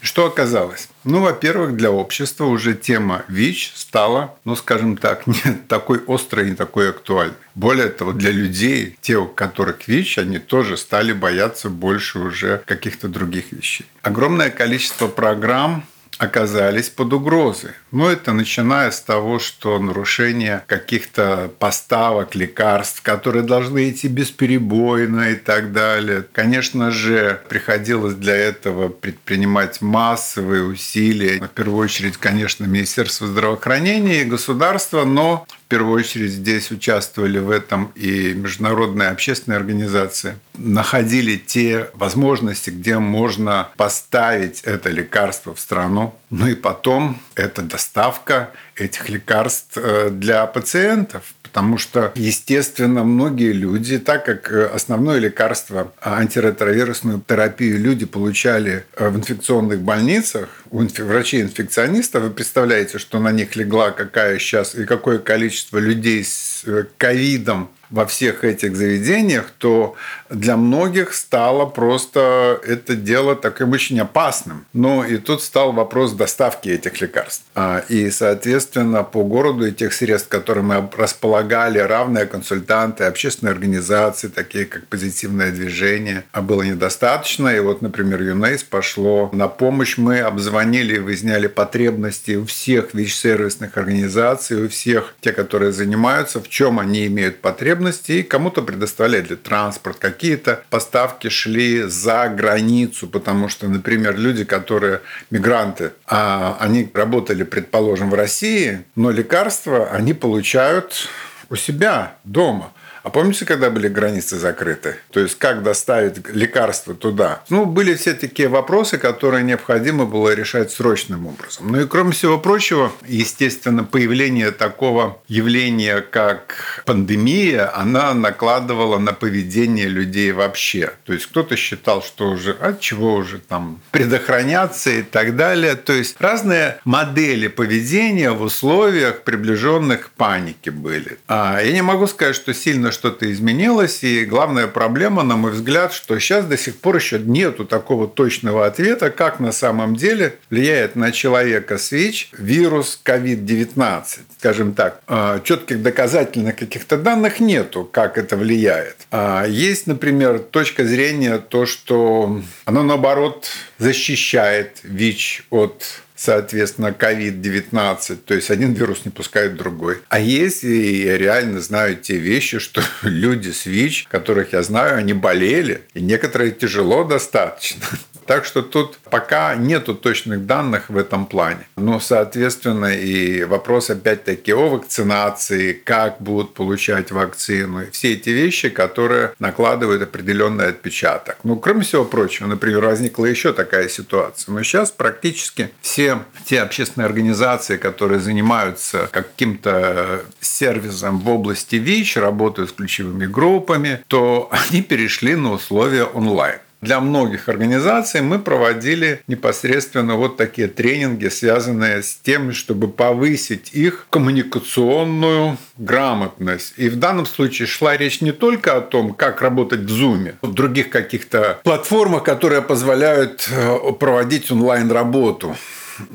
Что 0.00 0.26
оказалось? 0.26 0.88
Ну, 1.02 1.20
во-первых, 1.20 1.74
для 1.74 1.90
общества 1.90 2.44
уже 2.44 2.74
тема 2.74 3.24
ВИЧ 3.26 3.72
стала, 3.74 4.36
ну, 4.44 4.54
скажем 4.54 4.96
так, 4.96 5.26
не 5.26 5.54
такой 5.66 6.00
острой, 6.06 6.50
не 6.50 6.54
такой 6.54 6.90
актуальной. 6.90 7.34
Более 7.56 7.88
того, 7.88 8.12
для 8.12 8.30
людей, 8.30 8.96
те, 9.00 9.16
у 9.16 9.26
которых 9.26 9.88
ВИЧ, 9.88 10.18
они 10.18 10.38
тоже 10.38 10.76
стали 10.76 11.12
бояться 11.12 11.70
больше 11.70 12.20
уже 12.20 12.62
каких-то 12.66 13.08
других 13.08 13.50
вещей. 13.50 13.86
Огромное 14.02 14.50
количество 14.50 15.08
программ 15.08 15.84
оказались 16.18 16.88
под 16.88 17.12
угрозой. 17.12 17.70
Ну, 17.90 18.08
это 18.08 18.32
начиная 18.32 18.90
с 18.90 19.00
того, 19.00 19.38
что 19.38 19.78
нарушение 19.78 20.62
каких-то 20.66 21.50
поставок 21.58 22.34
лекарств, 22.34 23.02
которые 23.02 23.42
должны 23.42 23.90
идти 23.90 24.08
бесперебойно 24.08 25.30
и 25.30 25.34
так 25.36 25.72
далее. 25.72 26.24
Конечно 26.32 26.90
же, 26.90 27.40
приходилось 27.48 28.14
для 28.14 28.34
этого 28.34 28.88
предпринимать 28.88 29.80
массовые 29.80 30.64
усилия. 30.64 31.40
В 31.40 31.48
первую 31.48 31.78
очередь, 31.84 32.16
конечно, 32.16 32.64
Министерство 32.64 33.26
здравоохранения 33.26 34.22
и 34.22 34.24
государство, 34.24 35.04
но 35.04 35.46
первую 35.68 35.96
очередь 35.96 36.32
здесь 36.32 36.70
участвовали 36.70 37.38
в 37.38 37.50
этом 37.50 37.92
и 37.94 38.32
международные 38.32 39.10
общественные 39.10 39.58
организации. 39.58 40.36
Находили 40.54 41.36
те 41.36 41.90
возможности, 41.94 42.70
где 42.70 42.98
можно 42.98 43.68
поставить 43.76 44.62
это 44.62 44.90
лекарство 44.90 45.54
в 45.54 45.60
страну. 45.60 46.14
Ну 46.30 46.46
и 46.48 46.54
потом 46.54 47.20
это 47.34 47.62
доставка 47.62 48.50
этих 48.76 49.08
лекарств 49.08 49.76
э, 49.76 50.10
для 50.10 50.46
пациентов. 50.46 51.34
Потому 51.58 51.76
что, 51.76 52.12
естественно, 52.14 53.02
многие 53.02 53.50
люди, 53.50 53.98
так 53.98 54.24
как 54.24 54.52
э, 54.52 54.66
основное 54.66 55.18
лекарство, 55.18 55.92
антиретровирусную 56.00 57.20
терапию 57.26 57.80
люди 57.80 58.06
получали 58.06 58.84
э, 58.94 59.08
в 59.08 59.16
инфекционных 59.16 59.80
больницах, 59.80 60.50
у 60.70 60.82
врачей-инфекционистов, 60.82 62.22
вы 62.22 62.30
представляете, 62.30 62.98
что 62.98 63.18
на 63.18 63.32
них 63.32 63.56
легла 63.56 63.90
какая 63.90 64.38
сейчас 64.38 64.76
и 64.76 64.84
какое 64.84 65.18
количество 65.18 65.78
людей 65.78 66.22
с 66.22 66.64
ковидом 66.96 67.70
во 67.90 68.06
всех 68.06 68.44
этих 68.44 68.76
заведениях, 68.76 69.50
то 69.58 69.96
для 70.30 70.56
многих 70.56 71.14
стало 71.14 71.66
просто 71.66 72.60
это 72.66 72.94
дело 72.94 73.34
таким 73.34 73.72
очень 73.72 74.00
опасным. 74.00 74.66
Ну 74.72 75.04
и 75.04 75.16
тут 75.16 75.42
стал 75.42 75.72
вопрос 75.72 76.12
доставки 76.12 76.68
этих 76.68 77.00
лекарств. 77.00 77.44
А, 77.54 77.82
и, 77.88 78.10
соответственно, 78.10 79.02
по 79.02 79.24
городу 79.24 79.66
и 79.66 79.72
тех 79.72 79.92
средств, 79.92 80.28
которые 80.28 80.64
мы 80.64 80.88
располагали, 80.96 81.78
равные 81.78 82.26
консультанты, 82.26 83.04
общественные 83.04 83.52
организации, 83.52 84.28
такие 84.28 84.66
как 84.66 84.86
«Позитивное 84.86 85.50
движение», 85.50 86.24
а 86.32 86.42
было 86.42 86.62
недостаточно. 86.62 87.48
И 87.48 87.60
вот, 87.60 87.82
например, 87.82 88.22
ЮНЕЙС 88.22 88.64
пошло 88.64 89.30
на 89.32 89.48
помощь. 89.48 89.96
Мы 89.96 90.20
обзвонили 90.20 90.98
выясняли 90.98 91.46
потребности 91.46 92.32
у 92.32 92.44
всех 92.44 92.94
ВИЧ-сервисных 92.94 93.76
организаций, 93.76 94.64
у 94.64 94.68
всех 94.68 95.14
тех, 95.20 95.34
которые 95.34 95.72
занимаются, 95.72 96.40
в 96.40 96.48
чем 96.48 96.78
они 96.78 97.06
имеют 97.06 97.40
потребности, 97.78 98.12
и 98.12 98.22
кому-то 98.22 98.62
предоставляли 98.62 99.34
транспорт, 99.34 99.98
какие-то 99.98 100.62
поставки 100.70 101.28
шли 101.28 101.82
за 101.82 102.28
границу, 102.28 103.06
потому 103.06 103.48
что, 103.48 103.68
например, 103.68 104.18
люди, 104.18 104.44
которые 104.44 105.00
мигранты, 105.30 105.92
а 106.06 106.56
они 106.60 106.90
работали, 106.94 107.44
предположим, 107.44 108.10
в 108.10 108.14
России, 108.14 108.84
но 108.96 109.10
лекарства 109.10 109.90
они 109.92 110.14
получают 110.14 111.08
у 111.50 111.56
себя 111.56 112.16
дома. 112.24 112.72
А 113.08 113.10
помните, 113.10 113.46
когда 113.46 113.70
были 113.70 113.88
границы 113.88 114.36
закрыты? 114.36 114.96
То 115.10 115.20
есть, 115.20 115.38
как 115.38 115.62
доставить 115.62 116.28
лекарства 116.28 116.92
туда? 116.92 117.40
Ну, 117.48 117.64
были 117.64 117.94
все 117.94 118.12
такие 118.12 118.50
вопросы, 118.50 118.98
которые 118.98 119.42
необходимо 119.44 120.04
было 120.04 120.34
решать 120.34 120.70
срочным 120.72 121.26
образом. 121.26 121.72
Ну 121.72 121.80
и 121.80 121.86
кроме 121.86 122.12
всего 122.12 122.38
прочего, 122.38 122.92
естественно, 123.06 123.82
появление 123.82 124.50
такого 124.50 125.22
явления, 125.26 126.02
как 126.02 126.82
пандемия, 126.84 127.74
она 127.74 128.12
накладывала 128.12 128.98
на 128.98 129.14
поведение 129.14 129.88
людей 129.88 130.32
вообще. 130.32 130.92
То 131.06 131.14
есть, 131.14 131.24
кто-то 131.28 131.56
считал, 131.56 132.02
что 132.02 132.28
уже 132.28 132.52
от 132.52 132.80
чего 132.80 133.14
уже 133.14 133.38
там 133.38 133.80
предохраняться 133.90 134.90
и 134.90 135.00
так 135.00 135.34
далее. 135.34 135.76
То 135.76 135.94
есть, 135.94 136.20
разные 136.20 136.78
модели 136.84 137.48
поведения 137.48 138.32
в 138.32 138.42
условиях 138.42 139.22
приближенных 139.22 140.08
к 140.08 140.10
панике 140.10 140.70
были. 140.70 141.16
А 141.26 141.62
я 141.62 141.72
не 141.72 141.80
могу 141.80 142.06
сказать, 142.06 142.36
что 142.36 142.52
сильно 142.52 142.92
что-то 142.98 143.30
изменилось, 143.30 144.02
и 144.02 144.24
главная 144.24 144.66
проблема, 144.66 145.22
на 145.22 145.36
мой 145.36 145.52
взгляд, 145.52 145.92
что 145.92 146.18
сейчас 146.18 146.46
до 146.46 146.58
сих 146.58 146.78
пор 146.78 146.96
еще 146.96 147.20
нету 147.20 147.64
такого 147.64 148.08
точного 148.08 148.66
ответа, 148.66 149.10
как 149.10 149.38
на 149.38 149.52
самом 149.52 149.94
деле 149.94 150.34
влияет 150.50 150.96
на 150.96 151.12
человека 151.12 151.78
СВИЧ 151.78 152.30
вирус 152.36 153.00
COVID-19. 153.04 154.02
Скажем 154.38 154.74
так, 154.74 155.00
а, 155.06 155.38
четких 155.40 155.80
доказательных 155.80 156.56
каких-то 156.56 156.96
данных 156.96 157.38
нету, 157.38 157.88
как 157.90 158.18
это 158.18 158.36
влияет. 158.36 158.96
А 159.12 159.46
есть, 159.46 159.86
например, 159.86 160.40
точка 160.40 160.84
зрения 160.84 161.38
то, 161.38 161.66
что 161.66 162.42
оно 162.64 162.82
наоборот 162.82 163.48
защищает 163.78 164.78
ВИЧ 164.82 165.44
от 165.50 166.02
соответственно, 166.18 166.88
COVID-19, 166.88 168.16
то 168.26 168.34
есть 168.34 168.50
один 168.50 168.72
вирус 168.72 169.04
не 169.04 169.10
пускает 169.10 169.56
другой. 169.56 169.98
А 170.08 170.18
если 170.18 170.74
я 170.74 171.16
реально 171.16 171.60
знаю 171.60 171.96
те 171.96 172.16
вещи, 172.16 172.58
что 172.68 172.82
люди 173.02 173.50
с 173.50 173.66
ВИЧ, 173.66 174.06
которых 174.10 174.52
я 174.52 174.62
знаю, 174.62 174.98
они 174.98 175.12
болели, 175.12 175.82
и 175.94 176.00
некоторые 176.00 176.50
тяжело 176.50 177.04
достаточно. 177.04 177.82
Так 178.28 178.44
что 178.44 178.60
тут 178.60 178.98
пока 179.04 179.54
нету 179.54 179.94
точных 179.94 180.44
данных 180.44 180.90
в 180.90 180.98
этом 180.98 181.24
плане. 181.24 181.66
Но, 181.76 181.98
соответственно, 181.98 182.94
и 182.94 183.44
вопрос 183.44 183.88
опять-таки 183.88 184.52
о 184.52 184.68
вакцинации, 184.68 185.72
как 185.72 186.20
будут 186.20 186.52
получать 186.52 187.10
вакцину, 187.10 187.86
все 187.90 188.12
эти 188.12 188.28
вещи, 188.28 188.68
которые 188.68 189.32
накладывают 189.38 190.02
определенный 190.02 190.66
отпечаток. 190.66 191.38
Ну, 191.42 191.56
кроме 191.56 191.80
всего 191.80 192.04
прочего, 192.04 192.46
например, 192.46 192.84
возникла 192.84 193.24
еще 193.24 193.54
такая 193.54 193.88
ситуация. 193.88 194.52
Но 194.52 194.62
сейчас 194.62 194.90
практически 194.90 195.70
все 195.80 196.18
те 196.44 196.60
общественные 196.60 197.06
организации, 197.06 197.78
которые 197.78 198.20
занимаются 198.20 199.08
каким-то 199.10 200.22
сервисом 200.38 201.20
в 201.20 201.30
области 201.30 201.76
ВИЧ, 201.76 202.18
работают 202.18 202.68
с 202.68 202.72
ключевыми 202.74 203.24
группами, 203.24 204.04
то 204.06 204.50
они 204.70 204.82
перешли 204.82 205.34
на 205.34 205.52
условия 205.52 206.04
онлайн. 206.04 206.58
Для 206.80 207.00
многих 207.00 207.48
организаций 207.48 208.20
мы 208.20 208.38
проводили 208.38 209.22
непосредственно 209.26 210.14
вот 210.14 210.36
такие 210.36 210.68
тренинги, 210.68 211.26
связанные 211.26 212.04
с 212.04 212.14
тем, 212.14 212.52
чтобы 212.52 212.86
повысить 212.86 213.70
их 213.72 214.06
коммуникационную 214.10 215.58
грамотность. 215.76 216.74
И 216.76 216.88
в 216.88 216.96
данном 216.96 217.26
случае 217.26 217.66
шла 217.66 217.96
речь 217.96 218.20
не 218.20 218.30
только 218.30 218.76
о 218.76 218.80
том, 218.80 219.12
как 219.12 219.42
работать 219.42 219.80
в 219.80 219.88
Zoom, 219.88 220.34
в 220.40 220.54
других 220.54 220.90
каких-то 220.90 221.60
платформах, 221.64 222.22
которые 222.22 222.62
позволяют 222.62 223.48
э, 223.50 223.92
проводить 223.98 224.50
онлайн-работу. 224.50 225.56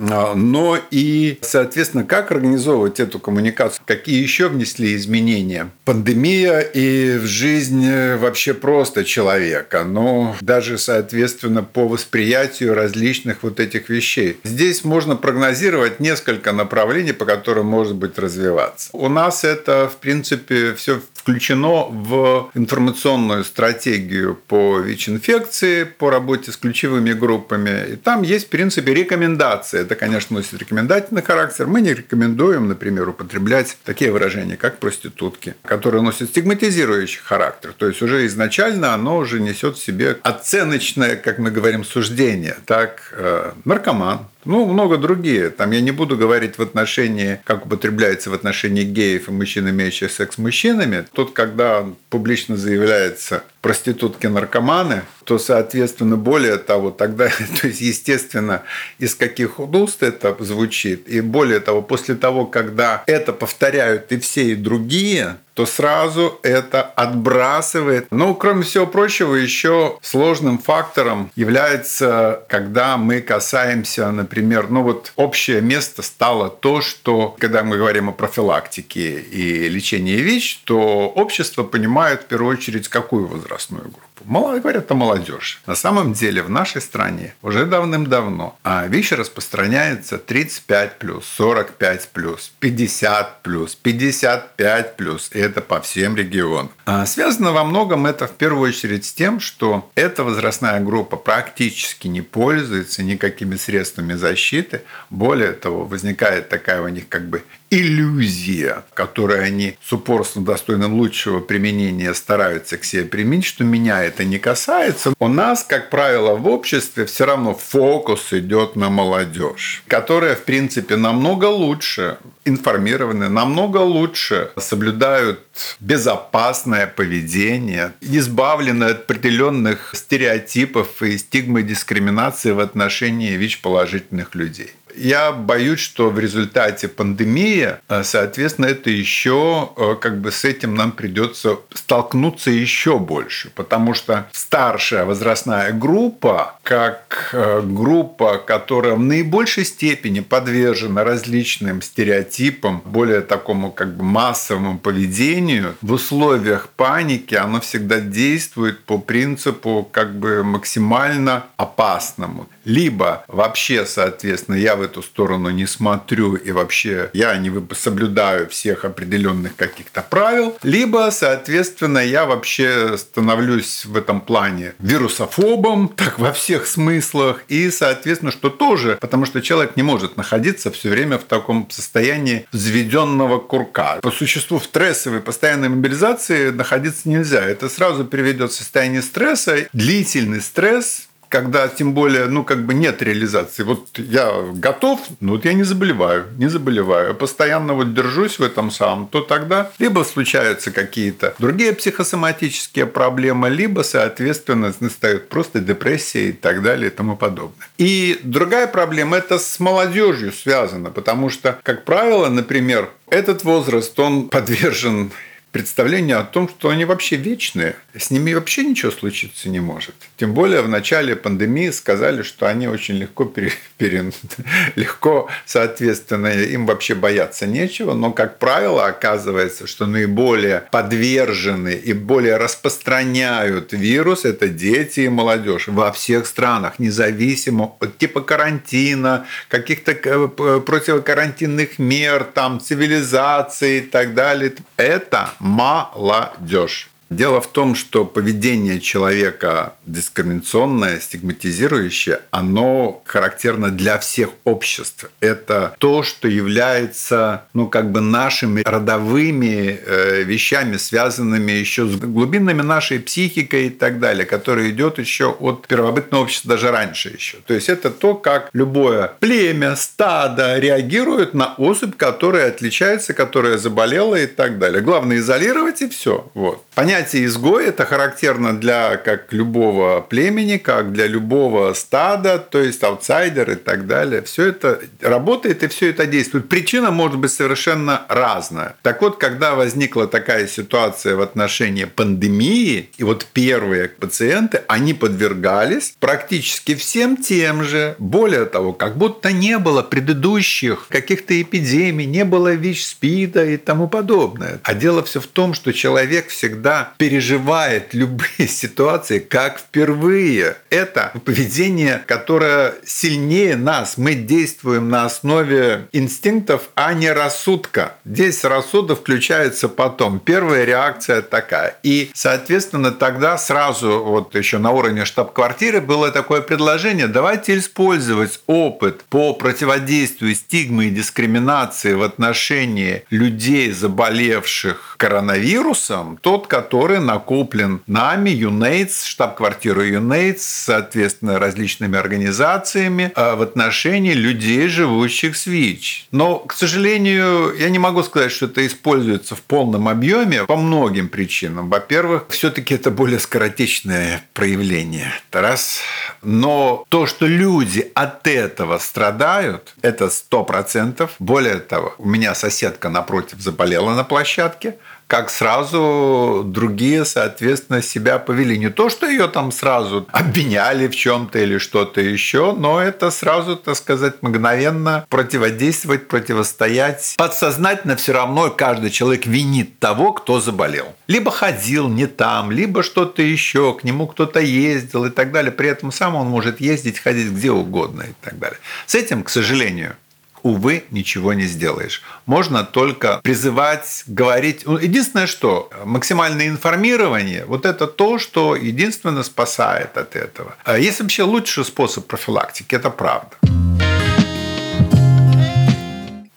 А, 0.10 0.36
но 0.36 0.78
и, 0.91 1.38
соответственно, 1.41 2.04
как 2.04 2.32
организовывать 2.32 3.00
эту 3.00 3.19
коммуникацию, 3.19 3.84
какие 3.86 4.22
еще 4.22 4.50
внесли 4.50 4.96
изменения. 4.96 5.69
Пандемия 5.86 6.60
и 6.60 7.17
в 7.17 7.26
жизнь 7.26 7.89
вообще 8.17 8.54
просто 8.54 9.04
человека, 9.04 9.84
но 9.84 10.36
даже, 10.41 10.78
соответственно, 10.78 11.63
по 11.63 11.88
восприятию 11.88 12.74
различных 12.74 13.43
вот 13.43 13.60
этих 13.60 13.89
вещей. 13.89 14.38
Здесь 14.43 14.84
можно 14.84 15.15
прогнозировать 15.15 16.00
несколько 16.00 16.52
направлений, 16.52 17.13
по 17.13 17.26
которым 17.26 17.67
может 17.67 17.96
быть 17.96 18.17
развиваться. 18.17 18.89
У 18.93 19.10
нас 19.10 19.43
это, 19.43 19.89
в 19.89 19.98
принципе, 19.98 20.74
все 20.74 21.02
включено 21.24 21.86
в 21.86 22.52
информационную 22.54 23.46
стратегию 23.46 24.36
по 24.36 24.80
ВИЧ-инфекции, 24.80 25.86
по 25.86 26.10
работе 26.10 26.52
с 26.52 26.58
ключевыми 26.58 27.14
группами. 27.14 27.94
И 27.94 27.96
там 27.96 28.24
есть, 28.24 28.48
в 28.48 28.50
принципе, 28.50 28.94
рекомендации. 28.94 29.80
Это, 29.80 29.96
конечно, 29.96 30.36
носит 30.36 30.60
рекомендательный 30.60 31.22
характер. 31.22 31.68
Мы 31.68 31.80
не 31.80 31.94
рекомендуем, 31.94 32.68
например, 32.68 33.08
употреблять 33.08 33.78
такие 33.86 34.12
выражения, 34.12 34.58
как 34.58 34.80
проститутки, 34.80 35.56
которые 35.64 36.02
носят 36.02 36.30
стигматизирующий 36.30 37.22
характер. 37.24 37.74
То 37.78 37.88
есть 37.88 38.02
уже 38.02 38.26
изначально 38.26 38.94
оно 38.94 39.18
уже 39.18 39.40
несет 39.40 39.78
в 39.78 39.84
себе 39.84 40.18
оценочное, 40.24 41.16
как 41.16 41.38
мы 41.38 41.52
говорим, 41.52 41.86
суждение. 41.86 42.58
Так, 42.66 43.14
э, 43.14 43.54
наркоман, 43.64 44.28
ну, 44.46 44.66
много 44.66 44.98
другие. 44.98 45.50
Там 45.50 45.72
я 45.72 45.82
не 45.82 45.92
буду 45.92 46.18
говорить 46.18 46.58
в 46.58 46.62
отношении, 46.62 47.40
как 47.44 47.66
употребляется 47.66 48.30
в 48.30 48.34
отношении 48.34 48.84
геев 48.84 49.30
и 49.30 49.32
мужчин, 49.32 49.70
имеющих 49.70 50.12
секс 50.12 50.36
с 50.36 50.38
мужчинами. 50.38 51.06
Тут, 51.14 51.34
когда 51.34 51.86
публично 52.10 52.58
заявляется 52.58 53.44
проститутки-наркоманы, 53.62 55.04
то, 55.24 55.40
соответственно, 55.40 56.18
более 56.18 56.58
того, 56.58 56.92
тогда, 56.92 57.30
то 57.62 57.68
есть, 57.68 57.82
естественно, 57.82 58.64
из 59.00 59.16
каких 59.16 59.60
уст 59.60 60.04
это 60.04 60.36
звучит, 60.40 61.08
и 61.08 61.22
более 61.22 61.60
того, 61.60 61.82
после 61.82 62.16
того, 62.16 62.46
когда 62.46 63.04
это 63.08 63.32
повторяют 63.34 64.12
и 64.12 64.20
все, 64.20 64.52
и 64.52 64.56
другие, 64.56 65.38
то 65.54 65.66
сразу 65.66 66.39
это 66.44 66.82
отбрасывает. 66.82 68.08
Ну, 68.12 68.36
кроме 68.36 68.63
всего 68.63 68.88
прочего, 68.88 69.36
еще 69.36 69.98
сложным 70.02 70.58
фактором 70.58 71.32
является, 71.36 72.44
когда 72.50 72.98
мы 72.98 73.22
касаемся, 73.22 74.12
например, 74.12 74.70
ну 74.70 74.84
вот 74.84 75.13
общее 75.16 75.62
место 75.62 76.02
стало 76.02 76.50
то, 76.50 76.82
что, 76.82 77.36
когда 77.39 77.63
мы 77.63 77.78
говорим 77.78 78.10
о 78.10 78.13
профилактике 78.13 79.20
и 79.20 79.70
лечении 79.70 80.18
ВИЧ, 80.18 80.62
то 80.66 81.08
общество 81.08 81.63
понимает 81.63 82.24
в 82.24 82.26
первую 82.26 82.58
очередь 82.58 82.88
какую 82.88 83.28
возрастную 83.28 83.84
группу. 83.84 84.02
Мало 84.26 84.60
говорят 84.60 84.89
о 84.92 84.96
молодежи. 84.96 85.58
На 85.66 85.76
самом 85.76 86.13
деле 86.13 86.44
в 86.44 86.50
нашей 86.50 86.82
стране 86.82 87.36
уже 87.42 87.66
давным-давно 87.66 88.58
а 88.63 88.88
ВИЧ 88.88 89.13
распространяется 89.13 90.18
35 90.18 90.98
плюс, 90.98 91.26
45 91.36 92.10
плюс, 92.10 92.54
50 92.60 93.42
плюс, 93.42 93.76
55 93.76 94.96
плюс. 94.96 95.30
И 95.34 95.42
это 95.44 95.62
по 95.62 95.80
всем 95.82 96.16
регионам. 96.16 96.72
А 96.86 97.06
связано 97.06 97.52
во 97.52 97.64
многом 97.64 98.06
это 98.06 98.28
в 98.28 98.32
первую 98.32 98.70
очередь 98.70 99.06
с 99.06 99.14
тем, 99.14 99.40
что 99.40 99.90
эта 99.96 100.24
возрастная 100.24 100.80
группа 100.80 101.18
практически 101.18 102.08
не 102.08 102.22
пользуется 102.22 103.04
никакими 103.04 103.56
средствами 103.56 104.14
защиты. 104.14 104.82
Более 105.10 105.54
того, 105.54 105.86
возникает 105.86 106.50
такая 106.50 106.82
у 106.82 106.88
них 106.88 107.08
как 107.10 107.30
бы 107.30 107.44
иллюзия, 107.74 108.84
которую 108.94 109.44
они 109.44 109.78
с 109.84 109.92
упорством 109.92 110.46
достойным 110.46 110.94
лучшего 110.94 111.40
применения 111.40 112.14
стараются 112.14 112.78
к 112.78 112.84
себе 112.84 113.04
применить, 113.04 113.46
что 113.46 113.64
меня 113.64 114.04
это 114.04 114.24
не 114.24 114.38
касается. 114.38 115.14
У 115.20 115.28
нас, 115.28 115.64
как 115.64 115.90
правило, 115.90 116.36
в 116.36 116.48
обществе 116.48 117.06
все 117.06 117.26
равно 117.26 117.56
фокус 117.56 118.32
идет 118.32 118.76
на 118.76 118.90
молодежь, 118.90 119.84
которая, 119.88 120.36
в 120.36 120.44
принципе, 120.44 120.98
намного 120.98 121.46
лучше 121.46 122.18
информированы, 122.46 123.30
намного 123.30 123.78
лучше 123.78 124.52
соблюдают 124.58 125.40
безопасное 125.80 126.88
поведение, 126.88 127.94
избавлены 128.02 128.86
от 128.86 129.02
определенных 129.04 129.94
стереотипов 129.96 131.02
и 131.02 131.18
стигмы 131.18 131.64
дискриминации 131.64 132.52
в 132.52 132.60
отношении 132.60 133.32
ВИЧ-положительных 133.32 134.36
людей. 134.36 134.74
Я 134.96 135.32
боюсь, 135.32 135.80
что 135.80 136.10
в 136.10 136.20
результате 136.20 136.88
пандемии, 136.88 137.76
э, 137.90 138.04
соответственно, 138.04 138.68
это 138.68 138.90
еще 138.90 139.72
э, 139.76 139.96
как 140.00 140.20
бы 140.22 140.32
с 140.32 140.46
этим 140.46 140.76
нам 140.76 140.92
придется 140.92 141.58
столкнуться 141.74 142.52
еще 142.52 143.00
больше, 143.00 143.52
потому 143.56 143.94
что 143.94 144.28
старшая 144.32 145.06
возрастная 145.06 145.72
группа, 145.72 146.60
как 146.64 147.30
э, 147.34 147.62
группа, 147.64 148.38
которая 148.38 148.96
в 148.96 149.00
наибольшей 149.00 149.66
степени 149.66 150.20
подвержена 150.20 151.04
различным 151.04 151.82
стереотипам, 151.82 152.82
более 152.86 153.22
такому 153.22 153.72
как 153.72 153.96
бы 153.96 154.04
массовому 154.04 154.78
поведению, 154.78 155.76
в 155.82 155.94
условиях 155.94 156.70
паники 156.70 157.36
оно 157.36 157.62
всегда 157.62 158.00
действует 158.00 158.84
по 158.84 158.98
принципу 158.98 159.88
как 159.92 160.16
бы 160.16 160.44
максимально 160.44 161.46
опасному. 161.58 162.48
Либо 162.66 163.26
вообще, 163.28 163.86
соответственно, 163.86 164.56
я 164.56 164.76
в 164.84 164.86
эту 164.86 165.02
сторону 165.02 165.50
не 165.50 165.65
смотрю 165.65 166.36
и 166.36 166.52
вообще 166.52 167.10
я 167.13 167.38
не 167.38 167.52
соблюдаю 167.74 168.50
всех 168.50 168.84
определенных 168.84 169.56
каких-то 169.56 170.02
правил, 170.02 170.58
либо, 170.62 171.10
соответственно, 171.12 172.00
я 172.00 172.26
вообще 172.26 172.98
становлюсь 172.98 173.86
в 173.86 173.96
этом 173.96 174.19
плане 174.19 174.74
вирусофобом, 174.80 175.88
так 175.88 176.19
во 176.19 176.34
всех 176.34 176.67
смыслах, 176.67 177.43
и, 177.48 177.72
соответственно, 177.72 178.32
что 178.32 178.50
тоже, 178.50 178.98
потому 179.00 179.26
что 179.26 179.41
человек 179.41 179.78
не 179.78 179.84
может 179.84 180.17
находиться 180.17 180.69
все 180.69 180.89
время 180.89 181.17
в 181.17 181.24
таком 181.24 181.69
состоянии 181.72 182.46
взведенного 182.52 183.39
курка. 183.39 184.00
По 184.02 184.12
существу 184.12 184.60
в 184.60 184.65
стрессовой 184.65 185.22
постоянной 185.22 185.69
мобилизации 185.69 186.50
находиться 186.50 187.08
нельзя. 187.08 187.41
Это 187.41 187.69
сразу 187.69 188.04
приведет 188.04 188.52
в 188.52 188.56
состояние 188.56 189.02
стресса. 189.02 189.67
Длительный 189.72 190.41
стресс 190.41 191.08
когда 191.34 191.67
тем 191.67 191.93
более, 191.96 192.28
ну, 192.28 192.43
как 192.43 192.63
бы 192.63 192.76
нет 192.76 193.02
реализации. 193.02 193.63
Вот 193.63 193.88
я 193.98 194.32
готов, 194.54 195.00
но 195.19 195.32
вот 195.32 195.46
я 195.46 195.54
не 195.54 195.63
заболеваю, 195.63 196.26
не 196.38 196.48
заболеваю. 196.48 197.15
постоянно 197.15 197.74
вот 197.74 197.96
держусь 197.96 198.38
в 198.38 198.43
этом 198.43 198.69
самом, 198.69 199.08
то 199.08 199.22
тогда 199.22 199.72
либо 199.80 200.04
случаются 200.04 200.69
какие-то 200.69 201.34
другие 201.39 201.74
психосоматические 201.74 202.86
проблемы, 202.86 203.50
либо, 203.50 203.82
соответственно, 203.82 204.72
настает 204.80 205.30
просто 205.30 205.60
депрессия 205.60 206.30
и 206.30 206.34
так 206.34 206.62
далее 206.62 206.91
и 206.91 206.93
тому 206.93 207.17
подобное. 207.17 207.67
И 207.80 208.19
другая 208.24 208.67
проблема– 208.67 209.17
это 209.17 209.39
с 209.39 209.60
молодежью 209.60 210.32
связано, 210.32 210.91
потому 210.91 211.32
что, 211.32 211.58
как 211.63 211.84
правило, 211.84 212.30
например, 212.30 212.91
этот 213.10 213.43
возраст, 213.43 214.00
он 214.00 214.30
подвержен 214.30 215.12
представление 215.54 216.16
о 216.16 216.24
том, 216.24 216.50
что 216.50 216.70
они 216.70 216.84
вообще 216.84 217.16
вечные. 217.16 217.76
С 217.96 218.10
ними 218.10 218.34
вообще 218.34 218.63
ничего 218.63 218.92
случиться 218.92 219.50
не 219.50 219.60
может. 219.60 219.94
Тем 220.18 220.34
более 220.34 220.63
в 220.63 220.68
начале 220.68 221.16
пандемии 221.16 221.70
сказали, 221.70 222.24
что 222.24 222.48
они 222.48 222.68
очень 222.68 222.96
легко, 222.96 223.26
пере, 223.26 223.52
пере, 223.78 224.12
легко, 224.76 225.30
соответственно, 225.46 226.28
им 226.28 226.66
вообще 226.66 226.96
бояться 226.96 227.46
нечего. 227.46 227.94
Но, 227.94 228.12
как 228.12 228.39
правило, 228.39 228.88
оказывается, 228.88 229.68
что 229.68 229.86
наиболее 229.86 230.63
подвержены 230.72 231.74
и 231.76 231.94
более 231.94 232.38
распространяют 232.38 233.74
вирус– 233.74 234.26
это 234.26 234.48
дети 234.48 235.02
и 235.02 235.10
молодежь 235.10 235.68
во 235.68 235.92
всех 235.92 236.26
странах, 236.26 236.80
независимо 236.80 237.76
от 237.80 238.00
типа 238.00 238.22
карантина, 238.22 239.28
каких-то 239.50 239.92
э, 239.92 240.60
противокарантинных 240.66 241.78
мер, 241.78 242.24
там, 242.24 242.60
цивилизации 242.60 243.78
и 243.78 243.82
так 243.82 244.16
далее. 244.16 244.54
Это 244.78 245.30
молодежь. 245.44 246.90
Дело 247.10 247.42
в 247.42 247.48
том, 247.48 247.76
что 247.76 248.06
поведение 248.06 248.80
человека 248.80 249.74
дискриминационное, 249.86 251.00
стигматизирующее, 251.00 252.22
оно 252.32 253.02
характерно 253.06 253.70
для 253.70 254.00
всех 254.00 254.30
обществ. 254.44 255.10
Это 255.20 255.76
то, 255.78 256.04
что 256.04 256.28
является, 256.28 257.46
ну, 257.54 257.68
как 257.68 257.92
бы 257.92 258.02
нашими 258.02 258.62
родовыми 258.66 259.80
э, 259.86 260.24
вещами, 260.24 260.78
связанными 260.78 261.51
еще 261.51 261.86
с 261.86 261.95
глубинами 261.95 262.62
нашей 262.62 262.99
психикой 262.99 263.68
и 263.68 263.70
так 263.70 263.99
далее, 263.99 264.26
которая 264.26 264.70
идет 264.70 264.97
еще 264.97 265.30
от 265.32 265.68
первобытного 265.68 266.24
общества 266.24 266.49
даже 266.49 266.72
раньше 266.72 267.10
еще. 267.10 267.38
То 267.45 267.54
есть 267.54 267.70
это 267.70 267.91
то, 267.91 268.16
как 268.16 268.49
любое 268.54 269.14
племя, 269.20 269.76
стадо 269.76 270.58
реагирует 270.58 271.34
на 271.34 271.54
особь, 271.58 271.95
которая 271.95 272.47
отличается, 272.47 273.14
которая 273.14 273.58
заболела 273.58 274.16
и 274.16 274.26
так 274.26 274.58
далее. 274.58 274.82
Главное 274.82 275.18
изолировать 275.18 275.82
и 275.82 275.89
все. 275.89 276.32
Вот. 276.34 276.66
Понятие 276.74 277.03
понятие 277.04 277.26
изгой 277.26 277.66
это 277.66 277.86
характерно 277.86 278.58
для 278.58 278.97
как 278.97 279.34
любого 279.34 280.01
племени, 280.01 280.58
как 280.58 280.93
для 280.93 281.08
любого 281.08 281.74
стада, 281.74 282.38
то 282.39 282.62
есть 282.62 282.84
аутсайдер 282.84 283.51
и 283.51 283.56
так 283.56 283.88
далее. 283.88 284.22
Все 284.22 284.47
это 284.47 284.80
работает 285.01 285.64
и 285.64 285.68
все 285.68 285.89
это 285.89 286.06
действует. 286.06 286.49
Причина 286.49 286.91
может 286.91 287.18
быть 287.18 287.32
совершенно 287.32 288.04
разная. 288.10 288.76
Так 288.84 289.01
вот, 289.01 289.18
когда 289.18 289.56
возникла 289.56 290.08
такая 290.08 290.47
ситуация 290.47 291.16
в 291.16 291.22
отношении 291.22 291.86
пандемии, 291.86 292.89
и 292.97 293.04
вот 293.04 293.26
первые 293.34 293.89
пациенты, 293.89 294.62
они 294.68 294.93
подвергались 294.93 295.95
практически 295.99 296.76
всем 296.76 297.18
тем 297.18 297.64
же. 297.64 297.95
Более 297.99 298.45
того, 298.45 298.74
как 298.74 298.97
будто 298.97 299.32
не 299.32 299.58
было 299.58 299.82
предыдущих 299.82 300.88
каких-то 300.89 301.34
эпидемий, 301.41 302.06
не 302.06 302.24
было 302.24 302.54
ВИЧ-СПИДа 302.54 303.45
и 303.45 303.58
тому 303.58 303.88
подобное. 303.88 304.60
А 304.64 304.74
дело 304.74 305.04
все 305.04 305.20
в 305.20 305.28
том, 305.28 305.54
что 305.54 305.74
человек 305.74 306.30
всегда 306.30 306.83
переживает 306.98 307.94
любые 307.94 308.48
ситуации 308.48 309.20
как 309.20 309.60
впервые. 309.60 310.58
Это 310.70 311.12
поведение, 311.26 312.04
которое 312.06 312.76
сильнее 312.86 313.56
нас. 313.56 313.98
Мы 313.98 314.16
действуем 314.16 314.90
на 314.90 315.06
основе 315.06 315.88
инстинктов, 315.92 316.70
а 316.76 316.94
не 316.94 317.12
рассудка. 317.12 317.96
Здесь 318.06 318.44
рассудок 318.44 319.00
включается 319.00 319.70
потом. 319.70 320.20
Первая 320.20 320.66
реакция 320.66 321.22
такая. 321.22 321.78
И, 321.84 322.12
соответственно, 322.14 322.92
тогда 322.92 323.38
сразу 323.38 324.04
вот 324.04 324.36
еще 324.36 324.58
на 324.58 324.72
уровне 324.72 325.06
штаб-квартиры 325.06 325.82
было 325.82 326.12
такое 326.12 326.42
предложение, 326.42 327.08
давайте 327.08 327.58
использовать 327.58 328.40
опыт 328.48 329.04
по 329.10 329.34
противодействию 329.34 330.36
стигмы 330.36 330.86
и 330.86 330.90
дискриминации 330.90 331.94
в 331.94 332.04
отношении 332.04 333.04
людей, 333.10 333.72
заболевших 333.72 334.96
коронавирусом, 334.98 336.18
тот, 336.22 336.48
который 336.48 336.72
который 336.74 336.99
накоплен 336.99 337.82
нами, 337.86 338.32
ЮНЕЙТС, 338.32 339.05
штаб-квартиру 339.05 339.84
ЮНЕЙТС, 339.84 340.43
соответственно, 340.65 341.38
различными 341.38 341.99
организациями 341.99 343.11
э, 343.15 343.36
в 343.36 343.43
отношении 343.43 344.13
людей, 344.13 344.67
живущих 344.67 345.38
с 345.38 345.45
ВИЧ. 345.45 346.07
Но, 346.09 346.39
к 346.39 346.53
сожалению, 346.53 347.53
я 347.55 347.69
не 347.69 347.78
могу 347.78 348.01
сказать, 348.01 348.32
что 348.32 348.47
это 348.47 348.65
используется 348.65 349.36
в 349.36 349.43
полном 349.43 349.88
объеме 349.88 350.45
по 350.45 350.55
многим 350.55 351.09
причинам. 351.09 351.69
Во-первых, 351.69 352.26
все-таки 352.30 352.74
это 352.74 352.89
более 352.89 353.19
скоротечное 353.19 354.24
проявление. 354.34 355.13
Это 355.30 355.41
раз. 355.41 355.80
Но 356.24 356.86
то, 356.89 357.05
что 357.05 357.28
люди 357.28 357.91
от 357.93 358.26
этого 358.26 358.80
страдают, 358.80 359.76
это 359.84 360.09
сто 360.09 360.43
процентов. 360.43 361.11
Более 361.19 361.59
того, 361.59 361.93
у 361.99 362.09
меня 362.09 362.34
соседка 362.34 362.89
напротив 362.89 363.39
заболела 363.41 363.93
на 363.93 364.03
площадке, 364.03 364.78
как 365.08 365.30
сразу 365.30 366.43
другие, 366.45 367.06
соответственно, 367.06 367.82
себя 367.82 368.20
повели. 368.20 368.58
Не 368.58 368.70
то, 368.70 368.89
что 368.89 369.08
ее 369.08 369.28
там 369.28 369.51
сразу 369.51 370.08
обвиняли 370.12 370.88
в 370.88 370.95
чем-то 370.95 371.39
или 371.39 371.58
что-то 371.58 372.01
еще, 372.01 372.54
но 372.54 372.82
это 372.82 373.12
сразу, 373.12 373.56
так 373.56 373.76
сказать, 373.76 374.22
мгновенно 374.22 375.06
противодействовать, 375.10 376.08
противостоять. 376.08 377.16
Подсознательно 377.18 377.95
все 377.95 378.14
равно 378.14 378.49
каждый 378.49 378.89
человек 378.89 379.26
винит 379.26 379.80
того, 379.80 380.14
кто 380.14 380.39
заболел. 380.39 380.95
Либо 381.08 381.32
ходил 381.32 381.89
не 381.89 382.08
там, 382.08 382.51
либо 382.51 382.84
что-то 382.84 383.22
еще, 383.22 383.74
к 383.74 383.84
нему 383.84 384.08
кто-то 384.08 384.39
ездил 384.39 385.06
и 385.06 385.10
так 385.10 385.32
далее. 385.32 385.51
При 385.51 385.70
этом 385.70 385.91
сам 385.91 386.16
он 386.16 386.28
может 386.28 386.60
ездить, 386.62 386.99
ходить 386.99 387.32
где 387.32 387.51
угодно 387.51 388.04
и 388.04 388.14
так 388.22 388.39
далее. 388.39 388.58
С 388.86 388.95
этим, 388.95 389.24
к 389.24 389.30
сожалению, 389.30 389.95
увы, 390.44 390.84
ничего 390.91 391.34
не 391.34 391.46
сделаешь. 391.46 392.02
Можно 392.26 392.64
только 392.64 393.20
призывать, 393.24 394.04
говорить. 394.08 394.64
Ну, 394.66 394.78
единственное, 394.78 395.28
что 395.28 395.70
максимальное 395.86 396.48
информирование, 396.48 397.46
вот 397.46 397.66
это 397.66 397.88
то, 397.88 398.20
что 398.20 398.56
единственно 398.56 399.24
спасает 399.24 399.98
от 399.98 400.16
этого. 400.16 400.56
А 400.66 400.78
есть 400.78 401.02
вообще 401.02 401.24
лучший 401.24 401.66
способ 401.66 402.06
профилактики, 402.06 402.76
это 402.76 402.89
правда 402.89 403.38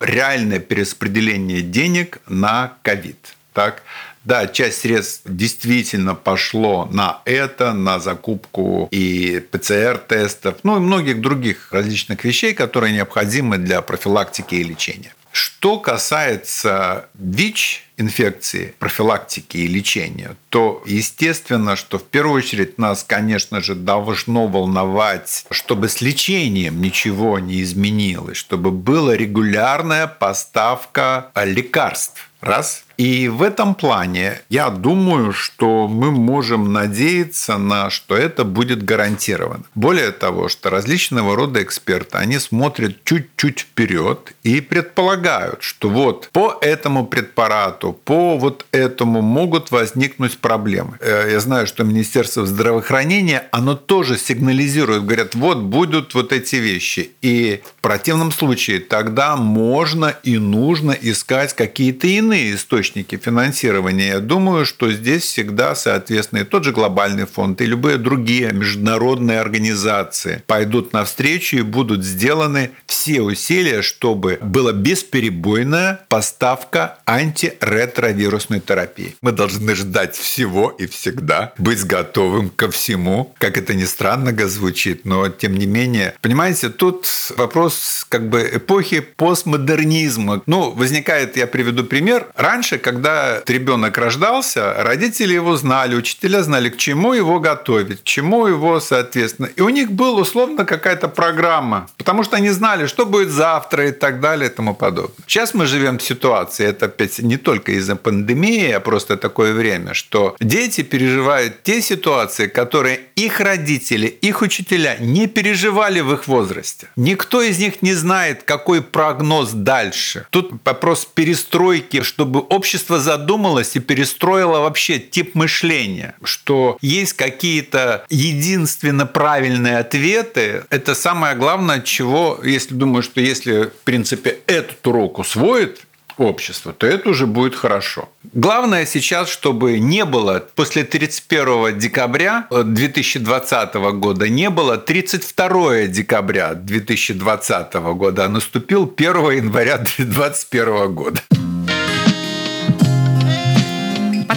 реальное 0.01 0.61
перераспределение 0.61 1.63
денег 1.63 2.21
на 2.29 2.75
ковид. 2.83 3.35
Так? 3.53 3.83
Да, 4.27 4.49
часть 4.49 4.81
средств 4.81 5.23
действительно 5.25 6.17
пошло 6.17 6.89
на 6.91 7.23
это, 7.27 7.73
на 7.73 8.01
закупку 8.01 8.89
и 8.91 9.41
ПЦР-тестов, 9.53 10.57
ну 10.65 10.79
и 10.79 10.81
многих 10.81 11.21
других 11.21 11.73
различных 11.73 12.25
вещей, 12.25 12.53
которые 12.53 12.93
необходимы 12.93 13.57
для 13.57 13.81
профилактики 13.83 14.57
и 14.57 14.65
лечения. 14.65 15.15
Что 15.31 15.79
касается 15.79 17.07
ВИЧ, 17.15 17.85
инфекции, 17.99 18.75
профилактики 18.81 19.59
и 19.59 19.69
лечения, 19.69 20.35
то 20.49 20.83
естественно, 20.87 21.77
что 21.77 22.01
в 22.01 22.03
первую 22.03 22.39
очередь 22.39 22.79
нас, 22.79 23.05
конечно 23.05 23.61
же, 23.61 23.77
должно 23.77 24.49
волновать, 24.49 25.47
чтобы 25.53 25.89
с 25.89 26.01
лечением 26.01 26.81
ничего 26.81 27.39
не 27.39 27.63
изменилось, 27.63 28.39
чтобы 28.39 28.73
была 28.73 29.17
регулярная 29.17 30.09
поставка 30.09 31.31
лекарств. 31.37 32.29
Раз. 32.41 32.86
И 32.97 33.29
в 33.29 33.43
этом 33.43 33.75
плане 33.75 34.41
я 34.49 34.71
думаю, 34.71 35.33
что 35.33 35.87
мы 35.87 36.11
можем 36.11 36.73
надеяться 36.73 37.59
на, 37.59 37.91
что 37.91 38.17
это 38.17 38.45
будет 38.45 38.85
гарантировано. 38.85 39.65
Более 39.75 40.13
того, 40.13 40.49
что 40.49 40.71
различного 40.71 41.37
рода 41.37 41.63
эксперты, 41.63 42.19
они 42.19 42.39
смотрят 42.39 43.05
чуть-чуть 43.05 43.61
вперед 43.61 44.35
и 44.43 44.61
предполагают, 44.61 45.63
что 45.63 45.89
вот 45.89 46.31
по 46.33 46.57
этому 46.61 47.07
препарату, 47.07 47.93
по 47.93 48.39
вот 48.39 48.65
этому 48.73 49.21
могут 49.21 49.71
возникнуть 49.71 50.39
проблемы. 50.39 50.97
Э, 51.01 51.29
я 51.31 51.41
знаю, 51.41 51.67
что 51.67 51.85
Министерство 51.85 52.47
здравоохранения, 52.47 53.49
оно 53.53 53.75
тоже 53.75 54.17
сигнализирует, 54.17 55.05
говорят, 55.05 55.35
вот 55.35 55.59
будут 55.59 56.15
вот 56.15 56.33
эти 56.33 56.57
вещи. 56.57 57.11
И 57.21 57.61
в 57.79 57.83
противном 57.83 58.33
случае 58.33 58.81
тогда 58.81 59.37
можно 59.37 60.15
и 60.23 60.39
нужно 60.39 60.93
искать 60.93 61.55
какие-то 61.55 62.07
иные 62.07 62.55
источники 62.55 62.86
источники 62.87 63.17
финансирования. 63.17 64.09
Я 64.09 64.21
думаю, 64.21 64.65
что 64.65 64.91
здесь 64.93 65.25
всегда, 65.25 65.75
соответственно, 65.75 66.41
и 66.41 66.45
тот 66.45 66.65
же 66.65 66.73
глобальный 66.73 67.27
фонд, 67.27 67.61
и 67.61 67.67
любые 67.67 67.99
другие 67.99 68.53
международные 68.53 69.41
организации 69.41 70.43
пойдут 70.47 70.93
навстречу 70.93 71.57
и 71.57 71.63
будут 71.63 72.05
сделаны 72.05 72.71
все 72.87 73.23
усилия, 73.23 73.83
чтобы 73.83 74.39
была 74.41 74.73
бесперебойная 74.73 76.01
поставка 76.09 76.99
антиретровирусной 77.07 78.61
терапии. 78.61 79.17
Мы 79.23 79.33
должны 79.33 79.75
ждать 79.75 80.15
всего 80.15 80.71
и 80.71 80.87
всегда, 80.87 81.53
быть 81.59 81.85
готовым 81.85 82.51
ко 82.51 82.71
всему. 82.71 83.35
Как 83.39 83.59
это 83.59 83.75
ни 83.75 83.85
странно 83.85 84.37
звучит, 84.47 85.05
но 85.05 85.29
тем 85.29 85.57
не 85.57 85.67
менее, 85.67 86.15
понимаете, 86.21 86.69
тут 86.69 87.09
вопрос 87.37 88.07
как 88.09 88.29
бы 88.29 88.49
эпохи 88.55 89.01
постмодернизма. 89.01 90.43
Ну, 90.47 90.71
возникает, 90.71 91.37
я 91.37 91.47
приведу 91.47 91.83
пример, 91.85 91.97
Например, 91.97 92.29
раньше, 92.77 92.79
когда 92.79 93.43
ребенок 93.47 93.99
рождался, 93.99 94.75
родители 94.79 95.35
его 95.35 95.57
знали, 95.57 95.97
учителя 95.97 96.43
знали, 96.43 96.69
к 96.69 96.77
чему 96.77 97.15
его 97.15 97.41
готовить, 97.41 98.01
к 98.01 98.05
чему 98.05 98.49
его, 98.49 98.81
соответственно. 98.81 99.49
И 99.59 99.63
у 99.63 99.71
них 99.71 99.91
была 99.91 100.21
условно 100.21 100.65
какая-то 100.65 101.09
программа, 101.09 101.87
потому 101.97 102.25
что 102.25 102.37
они 102.37 102.51
знали, 102.51 102.87
что 102.87 103.07
будет 103.07 103.31
завтра 103.31 103.89
и 103.89 103.93
так 103.93 104.21
далее 104.21 104.51
и 104.51 104.55
тому 104.55 104.75
подобное. 104.75 105.17
Сейчас 105.27 105.55
мы 105.55 105.67
живем 105.67 105.99
в 105.99 106.03
ситуации, 106.03 106.67
это 106.67 106.87
опять 106.87 107.19
не 107.23 107.37
только 107.37 107.73
из-за 107.73 107.97
пандемии, 107.97 108.73
а 108.73 108.81
просто 108.81 109.17
такое 109.17 109.53
время, 109.53 109.95
что 109.95 110.35
дети 110.41 110.83
переживают 110.83 111.63
те 111.63 111.83
ситуации, 111.83 112.49
которые 112.49 112.99
их 113.17 113.41
родители, 113.41 114.07
их 114.07 114.43
учителя 114.43 114.97
не 115.01 115.27
переживали 115.27 116.03
в 116.03 116.13
их 116.13 116.29
возрасте. 116.29 116.87
Никто 116.97 117.43
из 117.43 117.59
них 117.59 117.83
не 117.83 117.95
знает, 117.95 118.43
какой 118.45 118.81
прогноз 118.81 119.53
дальше. 119.53 120.27
Тут 120.31 120.53
вопрос 120.65 121.07
перестройки, 121.15 122.03
чтобы 122.03 122.41
общество 122.67 122.99
задумалось 122.99 123.77
и 123.77 123.81
перестроило 123.81 124.59
вообще 124.59 124.99
тип 124.99 125.37
мышления, 125.37 126.17
что 126.25 126.79
есть 126.81 127.13
какие-то 127.13 128.05
единственно 128.11 129.07
правильные 129.07 129.79
ответы. 129.79 130.65
Это 130.71 130.97
самое 130.97 131.37
главное, 131.37 131.81
чего, 131.81 132.41
если 132.43 132.75
думаю, 132.75 133.05
что 133.05 133.21
если, 133.21 133.67
в 133.67 133.85
принципе, 133.85 134.41
этот 134.49 134.85
урок 134.85 135.21
усвоит 135.21 135.83
общество, 136.17 136.73
то 136.73 136.89
это 136.89 137.11
уже 137.11 137.29
будет 137.29 137.55
хорошо. 137.55 138.09
Главное 138.33 138.85
сейчас, 138.85 139.29
чтобы 139.29 139.79
не 139.79 140.05
было 140.05 140.45
после 140.57 140.83
31 140.83 141.79
декабря 141.79 142.49
2020 142.51 143.75
года, 143.75 144.29
не 144.29 144.51
было 144.51 144.77
32 144.77 145.87
декабря 145.87 146.55
2020 146.55 147.75
года, 147.75 148.25
а 148.25 148.29
наступил 148.29 148.93
1 148.97 149.31
января 149.31 149.79
2021 149.79 150.95
года. 150.95 151.21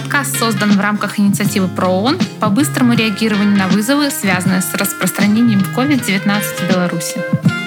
Подкаст 0.00 0.38
создан 0.38 0.72
в 0.72 0.80
рамках 0.80 1.18
инициативы 1.18 1.68
ПРООН 1.68 2.18
по 2.40 2.48
быстрому 2.48 2.94
реагированию 2.94 3.54
на 3.54 3.68
вызовы, 3.68 4.10
связанные 4.10 4.62
с 4.62 4.72
распространением 4.72 5.60
COVID-19 5.76 6.42
в 6.42 6.68
Беларуси. 6.70 7.59